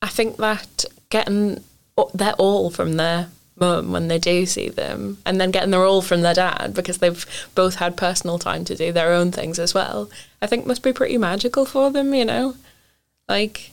I 0.02 0.08
think 0.08 0.38
that 0.38 0.86
getting 1.10 1.64
their 2.14 2.34
all 2.34 2.70
from 2.70 2.94
their 2.94 3.30
mum 3.58 3.92
when 3.92 4.08
they 4.08 4.20
do 4.20 4.46
see 4.46 4.70
them, 4.70 5.18
and 5.25 5.40
then 5.40 5.52
getting 5.52 5.72
their 5.72 5.86
all 5.86 6.02
from 6.02 6.22
their 6.22 6.34
dad 6.34 6.74
because 6.74 6.98
they've 6.98 7.25
both 7.56 7.75
had 7.75 7.98
personal 7.98 8.38
time 8.38 8.66
to 8.66 8.75
do 8.75 8.92
their 8.92 9.14
own 9.14 9.32
things 9.32 9.60
as 9.60 9.74
well. 9.74 10.10
I 10.42 10.48
think 10.48 10.66
must 10.66 10.84
be 10.84 10.94
pretty 10.94 11.18
magical 11.18 11.66
for 11.66 11.92
them, 11.92 12.14
you 12.14 12.25
know, 12.25 12.56
like. 13.28 13.72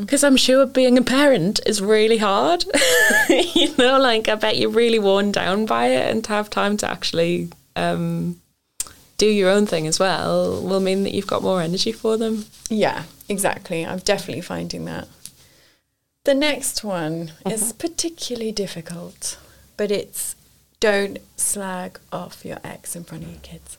Because 0.00 0.24
I'm 0.24 0.36
sure 0.36 0.66
being 0.66 0.98
a 0.98 1.02
parent 1.02 1.60
is 1.64 1.80
really 1.80 2.18
hard. 2.18 2.66
you 3.30 3.74
know, 3.78 3.98
like 3.98 4.28
I 4.28 4.34
bet 4.34 4.58
you're 4.58 4.68
really 4.68 4.98
worn 4.98 5.32
down 5.32 5.64
by 5.64 5.86
it, 5.86 6.10
and 6.10 6.22
to 6.24 6.32
have 6.32 6.50
time 6.50 6.76
to 6.78 6.90
actually 6.90 7.48
um, 7.74 8.38
do 9.16 9.26
your 9.26 9.48
own 9.48 9.64
thing 9.64 9.86
as 9.86 9.98
well 9.98 10.62
will 10.62 10.80
mean 10.80 11.02
that 11.04 11.14
you've 11.14 11.26
got 11.26 11.42
more 11.42 11.62
energy 11.62 11.92
for 11.92 12.18
them. 12.18 12.44
Yeah, 12.68 13.04
exactly. 13.28 13.84
I'm 13.84 13.98
definitely 13.98 14.42
finding 14.42 14.84
that. 14.86 15.08
The 16.24 16.34
next 16.34 16.84
one 16.84 17.32
uh-huh. 17.44 17.54
is 17.54 17.72
particularly 17.72 18.52
difficult, 18.52 19.38
but 19.76 19.90
it's 19.90 20.36
don't 20.80 21.18
slag 21.36 21.98
off 22.12 22.44
your 22.44 22.58
ex 22.62 22.94
in 22.94 23.04
front 23.04 23.24
of 23.24 23.30
your 23.30 23.40
kids. 23.40 23.78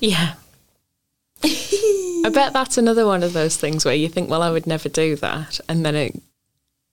Yeah. 0.00 0.34
I 1.44 2.30
bet 2.32 2.52
that's 2.52 2.78
another 2.78 3.06
one 3.06 3.22
of 3.22 3.32
those 3.32 3.56
things 3.56 3.84
where 3.84 3.94
you 3.94 4.08
think, 4.08 4.30
well, 4.30 4.42
I 4.42 4.50
would 4.50 4.66
never 4.66 4.88
do 4.88 5.16
that. 5.16 5.60
And 5.68 5.84
then 5.84 5.94
it 5.94 6.20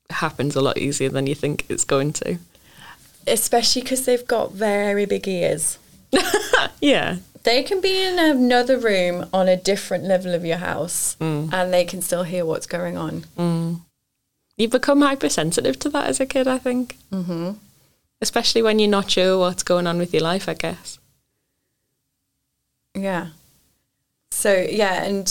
happens 0.09 0.55
a 0.55 0.61
lot 0.61 0.77
easier 0.77 1.09
than 1.09 1.27
you 1.27 1.35
think 1.35 1.65
it's 1.69 1.85
going 1.85 2.13
to. 2.13 2.37
Especially 3.25 3.81
because 3.81 4.05
they've 4.05 4.27
got 4.27 4.51
very 4.51 5.05
big 5.05 5.27
ears. 5.27 5.79
Yeah. 6.81 7.19
They 7.43 7.61
can 7.63 7.81
be 7.81 8.01
in 8.01 8.19
another 8.19 8.77
room 8.77 9.29
on 9.33 9.49
a 9.49 9.57
different 9.57 10.05
level 10.05 10.33
of 10.33 10.45
your 10.45 10.57
house 10.57 11.17
and 11.19 11.73
they 11.73 11.85
can 11.85 12.01
still 12.01 12.23
hear 12.23 12.45
what's 12.45 12.67
going 12.67 12.97
on. 12.97 13.25
You 14.57 14.67
become 14.69 15.01
hypersensitive 15.01 15.79
to 15.79 15.89
that 15.89 16.07
as 16.07 16.19
a 16.19 16.25
kid, 16.25 16.47
I 16.47 16.57
think. 16.57 16.97
Mm-hmm. 17.11 17.51
Especially 18.21 18.61
when 18.61 18.79
you're 18.79 18.89
not 18.89 19.11
sure 19.11 19.37
what's 19.37 19.63
going 19.63 19.87
on 19.87 19.97
with 19.97 20.13
your 20.13 20.23
life, 20.23 20.47
I 20.47 20.53
guess. 20.53 20.99
Yeah. 22.95 23.29
So, 24.31 24.53
yeah, 24.53 25.03
and 25.03 25.25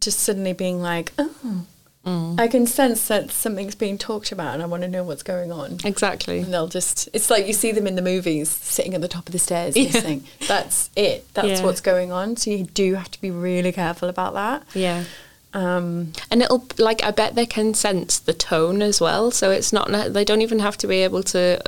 just 0.00 0.18
suddenly 0.18 0.52
being 0.52 0.82
like, 0.82 1.12
oh, 1.16 1.64
I 2.04 2.48
can 2.48 2.66
sense 2.66 3.06
that 3.08 3.30
something's 3.30 3.74
being 3.74 3.98
talked 3.98 4.32
about 4.32 4.54
and 4.54 4.62
I 4.62 4.66
want 4.66 4.82
to 4.82 4.88
know 4.88 5.04
what's 5.04 5.22
going 5.22 5.52
on. 5.52 5.78
Exactly. 5.84 6.38
And 6.40 6.52
they'll 6.52 6.66
just, 6.66 7.08
it's 7.12 7.28
like 7.30 7.46
you 7.46 7.52
see 7.52 7.72
them 7.72 7.86
in 7.86 7.94
the 7.94 8.02
movies 8.02 8.48
sitting 8.48 8.94
at 8.94 9.00
the 9.02 9.08
top 9.08 9.26
of 9.26 9.32
the 9.32 9.38
stairs 9.38 9.76
Yeah. 9.76 9.84
listening. 9.84 10.24
That's 10.48 10.88
it. 10.96 11.32
That's 11.34 11.60
Yeah. 11.60 11.62
what's 11.64 11.80
going 11.82 12.10
on. 12.10 12.36
So 12.36 12.50
you 12.50 12.64
do 12.64 12.94
have 12.94 13.10
to 13.10 13.20
be 13.20 13.30
really 13.30 13.70
careful 13.70 14.08
about 14.08 14.32
that. 14.34 14.62
Yeah. 14.74 15.04
Um, 15.52 16.12
And 16.30 16.42
it'll 16.42 16.64
like 16.78 17.04
I 17.04 17.10
bet 17.10 17.34
they 17.34 17.46
can 17.46 17.74
sense 17.74 18.18
the 18.18 18.32
tone 18.32 18.80
as 18.82 19.00
well. 19.00 19.30
So 19.30 19.50
it's 19.50 19.72
not 19.72 19.90
they 20.12 20.24
don't 20.24 20.42
even 20.42 20.60
have 20.60 20.78
to 20.78 20.86
be 20.86 21.00
able 21.02 21.22
to 21.24 21.60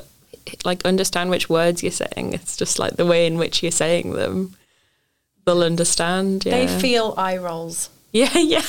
like 0.65 0.85
understand 0.85 1.29
which 1.31 1.49
words 1.51 1.83
you're 1.83 1.93
saying. 1.93 2.33
It's 2.33 2.57
just 2.57 2.79
like 2.79 2.97
the 2.97 3.07
way 3.07 3.27
in 3.27 3.37
which 3.39 3.63
you're 3.63 3.71
saying 3.71 4.13
them. 4.15 4.57
They'll 5.45 5.63
understand. 5.63 6.45
Yeah. 6.47 6.65
They 6.65 6.81
feel 6.81 7.15
eye 7.19 7.37
rolls. 7.37 7.91
Yeah, 8.15 8.37
yeah. 8.37 8.63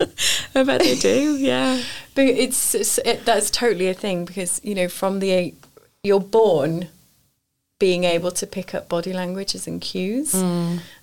I 0.54 0.62
bet 0.62 0.80
they 0.80 0.96
do. 0.96 1.36
Yeah. 1.36 1.82
But 2.14 2.26
it's, 2.26 2.74
it's 2.74 2.98
it, 2.98 3.24
that's 3.24 3.50
totally 3.50 3.88
a 3.88 3.94
thing 3.94 4.24
because 4.24 4.60
you 4.64 4.74
know 4.74 4.88
from 4.88 5.20
the 5.20 5.54
you're 6.02 6.20
born 6.20 6.88
being 7.78 8.02
able 8.02 8.32
to 8.32 8.46
pick 8.46 8.74
up 8.74 8.88
body 8.88 9.12
languages 9.12 9.66
and 9.68 9.80
cues, 9.80 10.34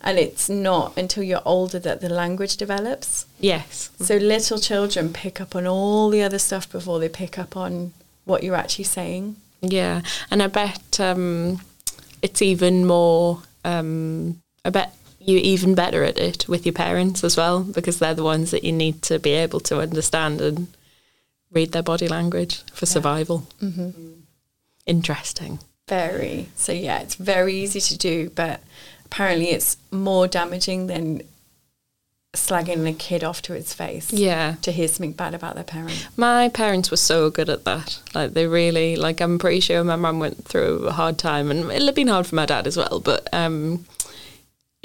and 0.02 0.20
it's 0.20 0.50
not 0.50 0.98
until 0.98 1.24
you're 1.24 1.42
older 1.46 1.80
that 1.80 2.02
the 2.02 2.10
language 2.10 2.58
develops. 2.58 3.26
Yes. 3.40 3.92
So 4.00 4.18
little 4.18 4.60
children 4.60 5.14
pick 5.14 5.40
up 5.40 5.56
on 5.56 5.66
all 5.66 6.10
the 6.10 6.22
other 6.22 6.40
stuff 6.40 6.70
before 6.70 7.00
they 7.00 7.08
pick 7.08 7.40
up 7.40 7.56
on 7.56 7.94
what 8.26 8.44
you're 8.44 8.56
actually 8.56 8.86
saying. 8.86 9.38
Yeah. 9.62 10.02
And 10.30 10.44
I 10.44 10.48
bet 10.48 11.00
um, 11.00 11.62
it's 12.22 12.42
even 12.42 12.86
more. 12.86 13.42
Um, 13.64 14.42
I 14.66 14.70
bet 14.70 14.94
you 15.28 15.40
even 15.40 15.76
better 15.76 16.04
at 16.04 16.18
it 16.18 16.48
with 16.48 16.66
your 16.66 16.74
parents 16.74 17.24
as 17.24 17.36
well 17.36 17.64
because 17.64 18.00
they're 18.00 18.14
the 18.14 18.24
ones 18.24 18.52
that 18.52 18.64
you 18.64 18.72
need 18.72 19.02
to 19.04 19.20
be 19.20 19.32
able 19.32 19.60
to 19.62 19.80
understand 19.80 20.40
and 20.42 20.68
read 21.52 21.72
their 21.72 21.84
body 21.84 22.08
language 22.08 22.64
for 22.74 22.86
survival. 22.86 23.48
Mm-hmm. 23.62 23.90
Interesting. 24.86 25.60
Very. 25.88 26.50
So 26.56 26.72
yeah, 26.72 27.00
it's 27.00 27.16
very 27.16 27.56
easy 27.56 27.80
to 27.80 27.98
do, 27.98 28.30
but 28.30 28.62
apparently 29.06 29.50
it's 29.50 29.78
more 29.92 30.28
damaging 30.28 30.88
than 30.88 31.22
slagging 32.34 32.88
a 32.88 32.94
kid 32.94 33.24
off 33.24 33.42
to 33.44 33.54
its 33.54 33.74
face. 33.74 34.12
Yeah. 34.12 34.56
To 34.62 34.72
hear 34.72 34.88
something 34.88 35.14
bad 35.14 35.34
about 35.34 35.56
their 35.56 35.64
parent. 35.64 36.08
My 36.18 36.50
parents 36.50 36.92
were 36.92 36.98
so 36.98 37.30
good 37.30 37.50
at 37.50 37.64
that. 37.66 38.02
Like 38.14 38.34
they 38.34 38.46
really 38.48 38.96
like 38.96 39.22
I'm 39.22 39.40
pretty 39.40 39.62
sure 39.62 39.84
my 39.84 39.96
mum 39.96 40.20
went 40.20 40.46
through 40.46 40.86
a 40.88 40.92
hard 40.92 41.18
time 41.18 41.50
and 41.50 41.72
it'll 41.72 41.88
have 41.88 41.96
been 41.96 42.08
hard 42.08 42.28
for 42.28 42.36
my 42.36 42.46
dad 42.46 42.68
as 42.68 42.78
well, 42.78 43.00
but 43.00 43.28
um 43.34 43.86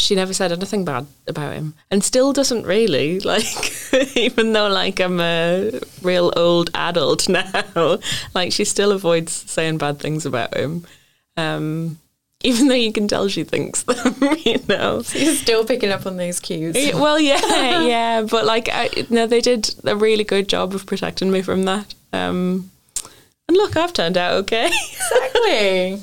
she 0.01 0.15
never 0.15 0.33
said 0.33 0.53
anything 0.53 0.85
bad 0.85 1.07
about 1.27 1.55
him. 1.55 1.75
And 1.91 2.03
still 2.03 2.33
doesn't 2.33 2.65
really 2.65 3.21
like 3.33 4.17
even 4.17 4.53
though 4.53 4.69
like 4.69 5.01
i'm 5.01 5.21
a 5.21 5.81
real 6.03 6.33
old 6.37 6.71
adult 6.75 7.29
now 7.29 7.99
like 8.35 8.53
she 8.53 8.65
still 8.65 8.93
avoids 8.93 9.33
saying 9.33 9.79
bad 9.79 9.99
things 9.99 10.27
about 10.27 10.57
him. 10.57 10.87
Um, 11.37 11.99
even 12.43 12.69
though 12.69 12.75
you 12.75 12.93
can 12.93 13.07
tell 13.07 13.29
she 13.29 13.45
thinks 13.45 13.83
them 13.83 14.15
you 14.45 14.57
know? 14.69 15.03
She's 15.03 15.41
still 15.41 15.65
picking 15.65 15.91
up 15.91 16.07
on 16.07 16.17
those 16.17 16.41
cues. 16.41 16.77
Well 16.95 17.21
yeah 17.21 17.83
yeah 17.83 18.23
but 18.23 18.47
like 18.47 18.69
I, 18.73 18.89
no 19.11 19.27
they 19.27 19.41
did 19.41 19.75
a 19.85 19.97
really 19.97 20.25
good 20.25 20.49
job 20.49 20.75
of 20.75 20.87
protecting 20.87 21.31
me 21.31 21.43
from 21.43 21.65
that. 21.65 21.95
Um, 22.13 22.71
and 23.47 23.57
look 23.57 23.77
i've 23.77 23.93
turned 23.93 24.17
out 24.17 24.35
okay. 24.35 24.67
Exactly. 24.67 26.03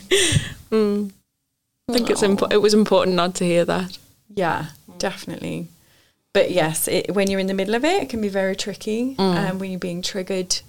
Mm. 0.71 1.11
I 1.89 1.93
think 1.93 2.09
it's 2.09 2.21
impo- 2.21 2.51
it 2.51 2.57
was 2.57 2.73
important 2.73 3.15
not 3.15 3.33
to 3.35 3.45
hear 3.45 3.63
that. 3.63 3.97
Yeah, 4.33 4.67
definitely. 4.97 5.69
But 6.33 6.51
yes, 6.51 6.87
it, 6.89 7.15
when 7.15 7.29
you're 7.29 7.39
in 7.39 7.47
the 7.47 7.53
middle 7.53 7.75
of 7.75 7.85
it, 7.85 8.03
it 8.03 8.09
can 8.09 8.19
be 8.19 8.27
very 8.27 8.57
tricky. 8.57 9.15
Mm. 9.15 9.49
Um, 9.49 9.59
when 9.59 9.71
you're 9.71 9.79
being 9.79 10.01
triggered, 10.01 10.59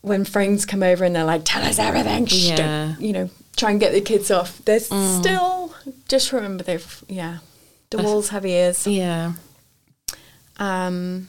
when 0.00 0.24
friends 0.24 0.66
come 0.66 0.82
over 0.82 1.04
and 1.04 1.14
they're 1.14 1.24
like, 1.24 1.42
"Tell 1.44 1.62
us 1.62 1.78
everything," 1.78 2.26
yeah. 2.28 2.96
you 2.98 3.12
know, 3.12 3.30
try 3.56 3.70
and 3.70 3.78
get 3.78 3.92
the 3.92 4.00
kids 4.00 4.28
off. 4.30 4.60
There's 4.64 4.88
mm. 4.88 5.20
still 5.20 5.72
just 6.08 6.32
remember 6.32 6.64
they've 6.64 7.04
yeah, 7.08 7.38
the 7.90 7.98
walls 7.98 8.30
have 8.30 8.44
ears. 8.44 8.88
Yeah. 8.88 9.34
Um. 10.58 11.28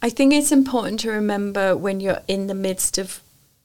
I 0.00 0.08
think 0.08 0.32
it's 0.32 0.52
important 0.52 1.00
to 1.00 1.10
remember 1.10 1.76
when 1.76 1.98
you're 2.00 2.22
in 2.28 2.46
the 2.46 2.54
midst 2.54 2.96
of 2.96 3.20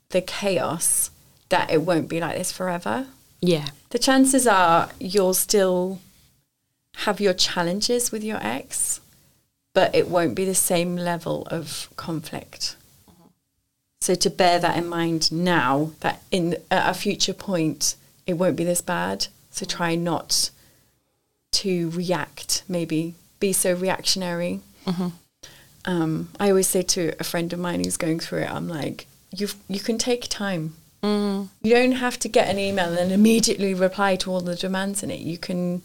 the 0.10 0.22
chaos 0.22 1.12
that 1.50 1.72
it 1.72 1.82
won't 1.82 2.10
be 2.10 2.20
like 2.20 2.38
this 2.38 2.52
forever. 2.52 3.08
Yeah. 3.42 3.68
The 3.90 4.00
chances 4.00 4.48
are 4.48 4.90
you'll 5.00 5.34
still 5.34 6.00
have 6.98 7.20
your 7.20 7.34
challenges 7.34 8.12
with 8.12 8.24
your 8.24 8.40
ex, 8.42 9.00
but 9.74 9.94
it 9.94 10.08
won't 10.08 10.36
be 10.36 10.46
the 10.46 10.56
same 10.56 10.96
level 10.96 11.48
of 11.52 11.90
conflict. 11.96 12.76
Mm-hmm. 13.10 13.28
So 14.02 14.16
to 14.16 14.30
bear 14.30 14.60
that 14.60 14.78
in 14.78 14.88
mind 14.88 15.32
now, 15.32 15.92
that 16.00 16.22
in 16.32 16.58
at 16.72 16.90
a 16.90 16.94
future 16.94 17.34
point 17.34 17.96
it 18.26 18.34
won't 18.34 18.56
be 18.56 18.64
this 18.64 18.82
bad. 18.82 19.28
So 19.52 19.66
try 19.66 19.96
not 19.96 20.50
to 21.54 21.90
react. 21.92 22.64
Maybe 22.68 23.16
be 23.40 23.54
so 23.54 23.74
reactionary. 23.74 24.62
Mm-hmm. 24.86 25.08
Um, 25.86 26.30
I 26.40 26.50
always 26.50 26.68
say 26.68 26.82
to 26.82 27.14
a 27.20 27.24
friend 27.24 27.54
of 27.54 27.60
mine 27.60 27.84
who's 27.84 27.98
going 27.98 28.20
through 28.20 28.42
it, 28.42 28.52
I'm 28.52 28.68
like, 28.68 29.08
you 29.32 29.48
you 29.68 29.80
can 29.80 29.98
take 29.98 30.28
time 30.28 30.76
Mm. 31.08 31.48
You 31.62 31.74
don't 31.74 31.92
have 31.94 32.20
to 32.20 32.28
get 32.28 32.50
an 32.50 32.60
email 32.60 32.98
and 32.98 33.12
immediately 33.12 33.74
reply 33.74 34.16
to 34.18 34.32
all 34.32 34.42
the 34.42 34.56
demands 34.56 35.04
in 35.04 35.12
it. 35.12 35.20
You 35.20 35.38
can 35.38 35.82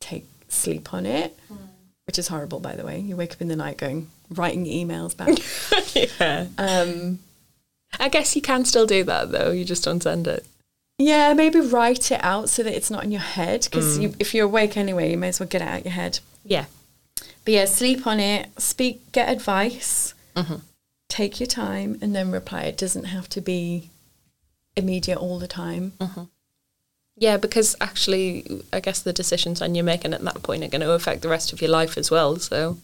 take 0.00 0.26
sleep 0.48 0.92
on 0.92 1.06
it, 1.06 1.38
mm. 1.52 1.56
which 2.06 2.18
is 2.18 2.28
horrible, 2.28 2.60
by 2.60 2.74
the 2.74 2.84
way. 2.84 2.98
You 2.98 3.16
wake 3.16 3.32
up 3.32 3.40
in 3.40 3.48
the 3.48 3.56
night 3.56 3.76
going, 3.76 4.08
writing 4.30 4.64
emails 4.64 5.16
back. 5.16 5.38
yeah. 6.20 6.46
Um, 6.58 7.20
I 7.98 8.08
guess 8.08 8.34
you 8.34 8.42
can 8.42 8.64
still 8.64 8.86
do 8.86 9.04
that, 9.04 9.30
though. 9.30 9.52
You 9.52 9.64
just 9.64 9.84
don't 9.84 10.02
send 10.02 10.26
it. 10.26 10.44
Yeah, 10.98 11.32
maybe 11.32 11.60
write 11.60 12.10
it 12.10 12.22
out 12.24 12.48
so 12.48 12.64
that 12.64 12.74
it's 12.74 12.90
not 12.90 13.04
in 13.04 13.12
your 13.12 13.20
head. 13.20 13.64
Because 13.64 13.98
mm. 13.98 14.02
you, 14.02 14.14
if 14.18 14.34
you're 14.34 14.46
awake 14.46 14.76
anyway, 14.76 15.10
you 15.10 15.16
may 15.16 15.28
as 15.28 15.38
well 15.38 15.48
get 15.48 15.62
it 15.62 15.68
out 15.68 15.80
of 15.80 15.84
your 15.84 15.94
head. 15.94 16.18
Yeah. 16.44 16.66
But 17.44 17.54
yeah, 17.54 17.64
sleep 17.66 18.06
on 18.06 18.18
it, 18.18 18.48
speak, 18.60 19.12
get 19.12 19.28
advice. 19.28 20.14
Mm-hmm 20.34 20.56
take 21.08 21.40
your 21.40 21.46
time 21.46 21.98
and 22.00 22.14
then 22.14 22.30
reply. 22.30 22.62
It 22.62 22.76
doesn't 22.76 23.04
have 23.04 23.28
to 23.30 23.40
be 23.40 23.90
immediate 24.76 25.18
all 25.18 25.38
the 25.38 25.48
time. 25.48 25.92
Mm-hmm. 25.98 26.24
Yeah, 27.16 27.36
because 27.36 27.74
actually, 27.80 28.62
I 28.72 28.80
guess 28.80 29.00
the 29.00 29.12
decisions 29.12 29.60
and 29.60 29.76
you're 29.76 29.84
making 29.84 30.14
at 30.14 30.22
that 30.22 30.42
point 30.42 30.62
are 30.62 30.68
going 30.68 30.82
to 30.82 30.92
affect 30.92 31.22
the 31.22 31.28
rest 31.28 31.52
of 31.52 31.60
your 31.60 31.70
life 31.70 31.98
as 31.98 32.10
well. 32.10 32.36
So 32.36 32.78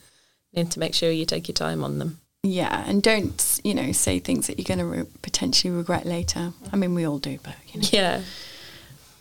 you 0.53 0.65
need 0.65 0.73
to 0.73 0.81
make 0.81 0.95
sure 0.95 1.11
you 1.11 1.25
take 1.25 1.47
your 1.47 1.55
time 1.55 1.85
on 1.85 1.99
them. 1.99 2.19
Yeah, 2.43 2.85
and 2.87 3.03
don't 3.03 3.61
you 3.65 3.75
know 3.75 3.93
say 3.93 4.19
things 4.19 4.49
that 4.49 4.59
you're 4.59 4.77
going 4.77 4.79
to 4.79 4.85
re- 4.85 5.11
potentially 5.23 5.73
regret 5.73 6.05
later. 6.05 6.53
I 6.73 6.77
mean, 6.77 6.95
we 6.95 7.07
all 7.07 7.19
do, 7.19 7.39
but 7.43 7.55
you 7.73 7.81
know. 7.81 7.89
yeah. 7.91 8.23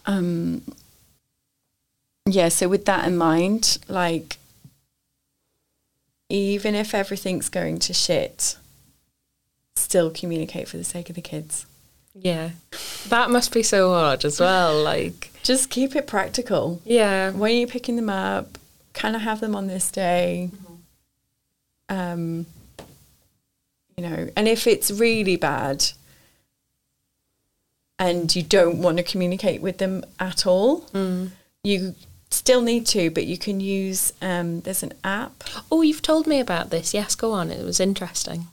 Um. 0.06 0.63
Yeah. 2.26 2.50
So 2.50 2.68
with 2.68 2.86
that 2.86 3.08
in 3.08 3.16
mind, 3.16 3.78
like, 3.88 4.38
even 6.28 6.76
if 6.76 6.94
everything's 6.94 7.48
going 7.48 7.80
to 7.80 7.94
shit, 7.94 8.58
still 9.76 10.10
communicate 10.12 10.68
for 10.68 10.78
the 10.78 10.84
sake 10.84 11.10
of 11.10 11.16
the 11.16 11.22
kids. 11.22 11.66
Yeah. 12.14 12.52
That 13.10 13.30
must 13.32 13.54
be 13.54 13.64
so 13.64 13.90
hard 13.90 14.26
as 14.26 14.40
well. 14.40 14.82
Like 14.84 15.32
just 15.44 15.70
keep 15.70 15.96
it 15.96 16.08
practical. 16.08 16.82
Yeah. 16.86 17.32
When 17.32 17.58
you're 17.58 17.68
picking 17.68 17.96
them 17.96 18.10
up, 18.10 18.58
Can 18.94 19.16
I 19.16 19.20
have 19.20 19.40
them 19.40 19.56
on 19.56 19.68
this 19.68 19.92
day. 19.92 20.50
Mm-hmm. 20.52 21.96
Um 21.96 22.46
you 23.98 24.04
know, 24.04 24.30
and 24.36 24.48
if 24.48 24.66
it's 24.66 24.90
really 24.90 25.36
bad 25.36 25.86
and 28.00 28.36
you 28.36 28.42
don't 28.42 28.82
want 28.82 28.98
to 28.98 29.04
communicate 29.04 29.62
with 29.62 29.78
them 29.78 30.04
at 30.20 30.48
all, 30.48 30.82
mm. 30.94 31.30
you 31.64 31.94
still 32.32 32.62
need 32.62 32.88
to, 32.88 33.12
but 33.12 33.26
you 33.28 33.38
can 33.38 33.60
use 33.60 34.12
um, 34.20 34.62
there's 34.62 34.82
an 34.82 34.94
app. 35.04 35.44
Oh, 35.72 35.84
you've 35.84 36.02
told 36.02 36.26
me 36.26 36.40
about 36.40 36.72
this. 36.72 36.92
Yes, 36.96 37.14
go 37.14 37.34
on. 37.34 37.52
It 37.52 37.64
was 37.64 37.80
interesting 37.80 38.48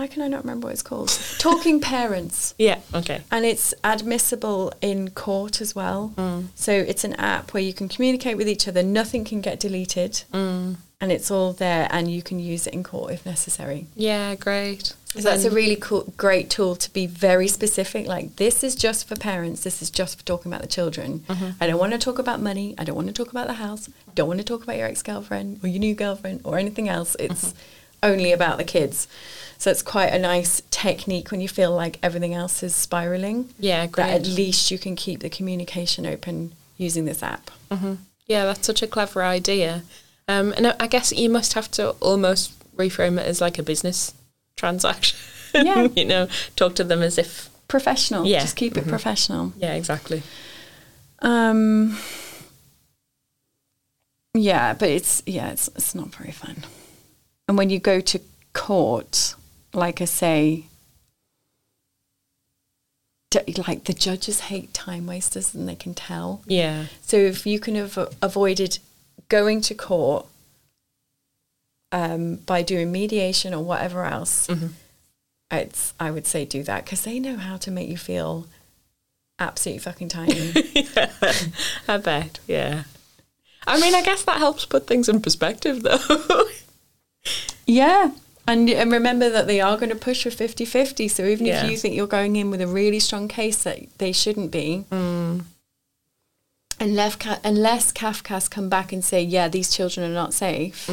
why 0.00 0.06
can 0.06 0.22
I 0.22 0.28
not 0.28 0.44
remember 0.44 0.68
what 0.68 0.72
it's 0.72 0.82
called? 0.82 1.10
Talking 1.38 1.78
Parents. 1.94 2.54
Yeah, 2.56 2.80
okay. 2.94 3.20
And 3.30 3.44
it's 3.44 3.74
admissible 3.84 4.72
in 4.80 5.10
court 5.10 5.60
as 5.60 5.74
well. 5.74 6.14
Mm. 6.16 6.46
So 6.54 6.72
it's 6.72 7.04
an 7.04 7.12
app 7.16 7.52
where 7.52 7.62
you 7.62 7.74
can 7.74 7.86
communicate 7.86 8.38
with 8.38 8.48
each 8.48 8.66
other, 8.66 8.82
nothing 8.82 9.26
can 9.26 9.42
get 9.42 9.60
deleted, 9.60 10.22
mm. 10.32 10.76
and 11.02 11.12
it's 11.12 11.30
all 11.30 11.52
there, 11.52 11.86
and 11.90 12.10
you 12.10 12.22
can 12.22 12.40
use 12.40 12.66
it 12.66 12.72
in 12.72 12.82
court 12.82 13.12
if 13.12 13.26
necessary. 13.26 13.88
Yeah, 13.94 14.36
great. 14.36 14.94
So 15.08 15.20
that's 15.20 15.44
a 15.44 15.50
really 15.50 15.76
cool, 15.76 16.10
great 16.16 16.48
tool 16.48 16.76
to 16.76 16.90
be 16.92 17.06
very 17.06 17.48
specific. 17.48 18.06
Like, 18.06 18.36
this 18.36 18.64
is 18.64 18.74
just 18.76 19.06
for 19.06 19.16
parents, 19.16 19.64
this 19.64 19.82
is 19.82 19.90
just 19.90 20.16
for 20.16 20.24
talking 20.24 20.50
about 20.50 20.62
the 20.62 20.68
children. 20.68 21.24
Mm-hmm. 21.28 21.62
I 21.62 21.66
don't 21.66 21.80
want 21.80 21.92
to 21.92 21.98
talk 21.98 22.18
about 22.18 22.40
money, 22.40 22.74
I 22.78 22.84
don't 22.84 22.96
want 22.96 23.08
to 23.08 23.12
talk 23.12 23.30
about 23.30 23.48
the 23.48 23.54
house, 23.54 23.90
don't 24.14 24.28
want 24.28 24.38
to 24.38 24.44
talk 24.44 24.62
about 24.62 24.78
your 24.78 24.86
ex 24.86 25.02
girlfriend 25.02 25.60
or 25.62 25.68
your 25.68 25.80
new 25.80 25.94
girlfriend 25.94 26.40
or 26.44 26.58
anything 26.58 26.88
else. 26.88 27.16
It's 27.18 27.48
mm-hmm. 27.48 27.58
Only 28.02 28.32
about 28.32 28.58
the 28.58 28.64
kids. 28.64 29.08
So 29.58 29.70
it's 29.70 29.82
quite 29.82 30.08
a 30.08 30.18
nice 30.18 30.62
technique 30.70 31.30
when 31.30 31.40
you 31.40 31.48
feel 31.48 31.70
like 31.70 31.98
everything 32.02 32.32
else 32.32 32.62
is 32.62 32.74
spiraling. 32.74 33.50
Yeah, 33.58 33.86
great. 33.86 34.06
That 34.06 34.20
at 34.20 34.26
least 34.26 34.70
you 34.70 34.78
can 34.78 34.96
keep 34.96 35.20
the 35.20 35.28
communication 35.28 36.06
open 36.06 36.52
using 36.78 37.04
this 37.04 37.22
app. 37.22 37.50
Mm-hmm. 37.70 37.94
Yeah, 38.26 38.46
that's 38.46 38.66
such 38.66 38.82
a 38.82 38.86
clever 38.86 39.22
idea. 39.22 39.82
Um, 40.28 40.54
and 40.56 40.68
I 40.78 40.86
guess 40.86 41.12
you 41.12 41.28
must 41.28 41.52
have 41.54 41.70
to 41.72 41.90
almost 42.00 42.52
reframe 42.76 43.18
it 43.18 43.26
as 43.26 43.40
like 43.40 43.58
a 43.58 43.62
business 43.62 44.14
transaction. 44.56 45.18
Yeah. 45.52 45.88
you 45.96 46.04
know, 46.04 46.28
talk 46.54 46.76
to 46.76 46.84
them 46.84 47.02
as 47.02 47.18
if 47.18 47.50
professional. 47.66 48.24
Yeah. 48.24 48.38
Just 48.38 48.54
keep 48.54 48.76
it 48.76 48.82
mm-hmm. 48.82 48.90
professional. 48.90 49.52
Yeah, 49.56 49.74
exactly. 49.74 50.22
Um 51.22 51.98
yeah, 54.32 54.74
but 54.74 54.90
it's 54.90 55.24
yeah, 55.26 55.50
it's 55.50 55.66
it's 55.74 55.92
not 55.92 56.14
very 56.14 56.30
fun. 56.30 56.62
And 57.50 57.58
when 57.58 57.68
you 57.68 57.80
go 57.80 58.00
to 58.00 58.20
court, 58.52 59.34
like 59.74 60.00
I 60.00 60.04
say, 60.04 60.66
like 63.66 63.86
the 63.86 63.92
judges 63.92 64.42
hate 64.42 64.72
time 64.72 65.08
wasters 65.08 65.52
and 65.52 65.68
they 65.68 65.74
can 65.74 65.92
tell. 65.92 66.42
Yeah. 66.46 66.84
So 67.00 67.16
if 67.16 67.46
you 67.46 67.58
can 67.58 67.74
have 67.74 67.98
avoided 68.22 68.78
going 69.28 69.62
to 69.62 69.74
court 69.74 70.26
um, 71.90 72.36
by 72.36 72.62
doing 72.62 72.92
mediation 72.92 73.52
or 73.52 73.64
whatever 73.64 74.04
else, 74.04 74.46
mm-hmm. 74.46 74.68
it's 75.50 75.92
I 75.98 76.12
would 76.12 76.28
say 76.28 76.44
do 76.44 76.62
that 76.62 76.84
because 76.84 77.02
they 77.02 77.18
know 77.18 77.36
how 77.36 77.56
to 77.56 77.72
make 77.72 77.88
you 77.88 77.98
feel 77.98 78.46
absolutely 79.40 79.80
fucking 79.80 80.08
tiny. 80.10 80.52
yeah, 80.72 81.10
I 81.88 81.96
bet. 81.96 82.38
Yeah. 82.46 82.84
I 83.66 83.80
mean, 83.80 83.94
I 83.94 84.02
guess 84.02 84.22
that 84.24 84.38
helps 84.38 84.64
put 84.64 84.86
things 84.86 85.08
in 85.08 85.20
perspective, 85.20 85.82
though. 85.82 85.98
yeah. 87.70 88.10
And, 88.46 88.68
and 88.68 88.90
remember 88.90 89.30
that 89.30 89.46
they 89.46 89.60
are 89.60 89.76
going 89.76 89.90
to 89.90 89.96
push 89.96 90.24
for 90.24 90.30
50 90.30 90.64
50. 90.64 91.08
So 91.08 91.24
even 91.24 91.46
yeah. 91.46 91.64
if 91.64 91.70
you 91.70 91.76
think 91.76 91.94
you're 91.94 92.06
going 92.06 92.36
in 92.36 92.50
with 92.50 92.60
a 92.60 92.66
really 92.66 92.98
strong 92.98 93.28
case 93.28 93.62
that 93.62 93.78
they 93.98 94.10
shouldn't 94.12 94.50
be, 94.50 94.84
mm. 94.90 95.44
unless, 96.80 97.16
unless 97.44 97.92
Cafcass 97.92 98.50
come 98.50 98.68
back 98.68 98.92
and 98.92 99.04
say, 99.04 99.22
yeah, 99.22 99.46
these 99.48 99.72
children 99.72 100.10
are 100.10 100.14
not 100.14 100.34
safe. 100.34 100.88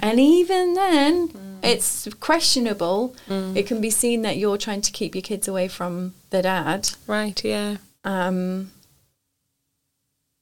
And 0.00 0.20
even 0.20 0.74
then, 0.74 1.58
it's 1.64 2.06
questionable. 2.20 3.16
It 3.56 3.66
can 3.66 3.80
be 3.80 3.90
seen 3.90 4.22
that 4.22 4.36
you're 4.36 4.58
trying 4.58 4.82
to 4.82 4.92
keep 4.92 5.16
your 5.16 5.22
kids 5.22 5.48
away 5.48 5.66
from 5.66 6.14
the 6.30 6.42
dad. 6.42 6.90
Right, 7.08 7.42
yeah. 7.44 7.78
Um, 8.04 8.70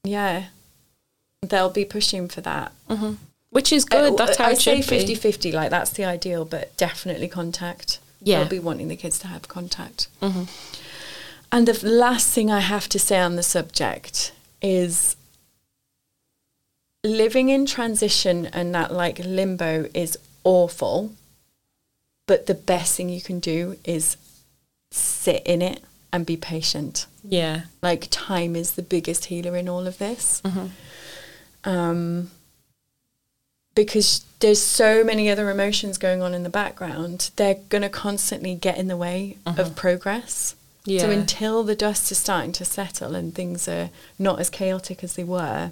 yeah, 0.05 0.47
they'll 1.43 1.71
be 1.71 1.85
pushing 1.85 2.29
for 2.29 2.43
that. 2.43 2.73
Which 3.51 3.73
is 3.73 3.85
good. 3.85 4.13
Uh, 4.13 4.17
That's 4.17 4.37
how 4.37 4.47
I 4.49 4.51
it 4.53 4.59
say 4.61 4.77
should 4.83 4.85
50 4.91 5.07
be. 5.07 5.15
50, 5.15 5.53
like 5.53 5.71
that's 5.71 5.91
the 5.91 6.05
ideal, 6.05 6.45
but 6.45 6.77
definitely 6.77 7.29
contact. 7.29 7.99
Yeah. 8.21 8.41
They'll 8.41 8.49
be 8.49 8.59
wanting 8.59 8.89
the 8.89 8.97
kids 8.97 9.19
to 9.21 9.27
have 9.29 9.49
contact. 9.49 10.09
Mm-hmm. 10.21 10.45
And 11.51 11.67
the 11.67 11.89
last 11.89 12.29
thing 12.35 12.51
I 12.51 12.61
have 12.61 12.89
to 12.91 12.99
say 12.99 13.19
on 13.19 13.37
the 13.37 13.43
subject 13.43 14.33
is 14.61 15.17
living 17.05 17.49
in 17.49 17.65
transition 17.65 18.47
and 18.47 18.75
that 18.75 18.93
like 18.93 19.19
limbo 19.21 19.89
is 19.95 20.19
awful, 20.45 21.13
but 22.27 22.47
the 22.47 22.55
best 22.55 22.97
thing 22.97 23.09
you 23.09 23.21
can 23.23 23.41
do 23.41 23.77
is 23.85 24.17
sit 24.91 25.43
in 25.47 25.63
it 25.63 25.83
and 26.13 26.25
be 26.27 26.37
patient 26.37 27.07
Yeah. 27.23 27.63
like 27.83 28.09
time 28.11 28.57
is 28.57 28.73
the 28.73 28.83
biggest 28.83 29.27
healer 29.27 29.57
in 29.57 29.69
all 29.69 29.87
of 29.87 29.99
this 29.99 30.43
um, 31.65 32.31
because 33.83 34.25
there's 34.41 34.61
so 34.63 35.05
many 35.05 35.31
other 35.31 35.51
emotions 35.51 35.99
going 35.99 36.21
on 36.23 36.35
in 36.35 36.43
the 36.43 36.51
background 36.63 37.31
they're 37.37 37.61
going 37.69 37.83
to 37.83 37.89
constantly 37.89 38.55
get 38.55 38.77
in 38.79 38.89
the 38.89 38.97
way 38.97 39.37
of 39.47 39.75
progress 39.77 40.55
Yeah. 40.85 41.03
so 41.03 41.11
until 41.11 41.63
the 41.63 41.77
dust 41.77 42.11
is 42.13 42.19
starting 42.19 42.53
to 42.53 42.65
settle 42.65 43.15
and 43.15 43.35
things 43.35 43.69
are 43.69 43.91
not 44.19 44.41
as 44.41 44.51
chaotic 44.51 45.05
as 45.05 45.15
they 45.15 45.25
were 45.25 45.71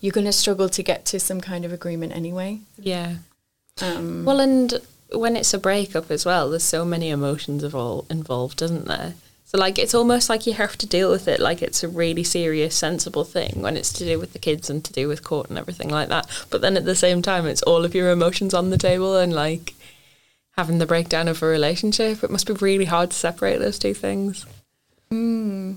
you're 0.00 0.12
going 0.18 0.26
to 0.26 0.32
struggle 0.32 0.68
to 0.68 0.82
get 0.82 1.04
to 1.06 1.18
some 1.20 1.40
kind 1.40 1.64
of 1.64 1.72
agreement 1.72 2.12
anyway 2.14 2.60
Yeah. 2.78 3.16
um, 3.80 4.24
Well, 4.26 4.40
and 4.40 4.74
when 5.12 5.36
it's 5.36 5.54
a 5.54 5.58
breakup 5.58 6.10
as 6.10 6.26
well, 6.26 6.50
there's 6.50 6.64
so 6.64 6.84
many 6.84 7.08
emotions 7.10 7.62
of 7.62 7.74
all 7.74 8.04
involved, 8.10 8.60
isn't 8.62 8.86
there? 8.86 9.14
So 9.54 9.60
like 9.60 9.78
it's 9.78 9.94
almost 9.94 10.28
like 10.28 10.48
you 10.48 10.54
have 10.54 10.76
to 10.78 10.86
deal 10.86 11.12
with 11.12 11.28
it 11.28 11.38
like 11.38 11.62
it's 11.62 11.84
a 11.84 11.88
really 11.88 12.24
serious, 12.24 12.74
sensible 12.74 13.22
thing 13.22 13.62
when 13.62 13.76
it's 13.76 13.92
to 13.92 14.04
do 14.04 14.18
with 14.18 14.32
the 14.32 14.40
kids 14.40 14.68
and 14.68 14.84
to 14.84 14.92
do 14.92 15.06
with 15.06 15.22
court 15.22 15.48
and 15.48 15.56
everything 15.56 15.90
like 15.90 16.08
that. 16.08 16.26
But 16.50 16.60
then 16.60 16.76
at 16.76 16.84
the 16.84 16.96
same 16.96 17.22
time, 17.22 17.46
it's 17.46 17.62
all 17.62 17.84
of 17.84 17.94
your 17.94 18.10
emotions 18.10 18.52
on 18.52 18.70
the 18.70 18.78
table 18.78 19.16
and 19.16 19.32
like 19.32 19.74
having 20.56 20.78
the 20.78 20.86
breakdown 20.86 21.28
of 21.28 21.40
a 21.40 21.46
relationship. 21.46 22.24
It 22.24 22.30
must 22.30 22.48
be 22.48 22.54
really 22.54 22.86
hard 22.86 23.12
to 23.12 23.16
separate 23.16 23.58
those 23.58 23.78
two 23.78 23.94
things. 23.94 24.44
Hmm. 25.08 25.74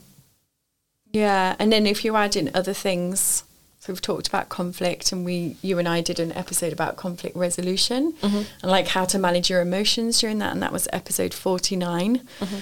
Yeah, 1.13 1.55
and 1.59 1.71
then 1.71 1.85
if 1.85 2.03
you 2.03 2.15
add 2.15 2.35
in 2.35 2.49
other 2.55 2.73
things, 2.73 3.43
so 3.79 3.93
we've 3.93 4.01
talked 4.01 4.27
about 4.27 4.49
conflict, 4.49 5.11
and 5.11 5.23
we, 5.23 5.55
you 5.61 5.77
and 5.77 5.87
I 5.87 6.01
did 6.01 6.19
an 6.19 6.31
episode 6.31 6.73
about 6.73 6.97
conflict 6.97 7.35
resolution 7.35 8.13
mm-hmm. 8.13 8.41
and 8.63 8.71
like 8.71 8.87
how 8.87 9.05
to 9.05 9.19
manage 9.19 9.51
your 9.51 9.61
emotions 9.61 10.19
during 10.19 10.39
that, 10.39 10.51
and 10.51 10.63
that 10.63 10.73
was 10.73 10.87
episode 10.91 11.31
forty 11.31 11.77
mm-hmm. 11.77 12.57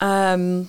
Um, 0.00 0.68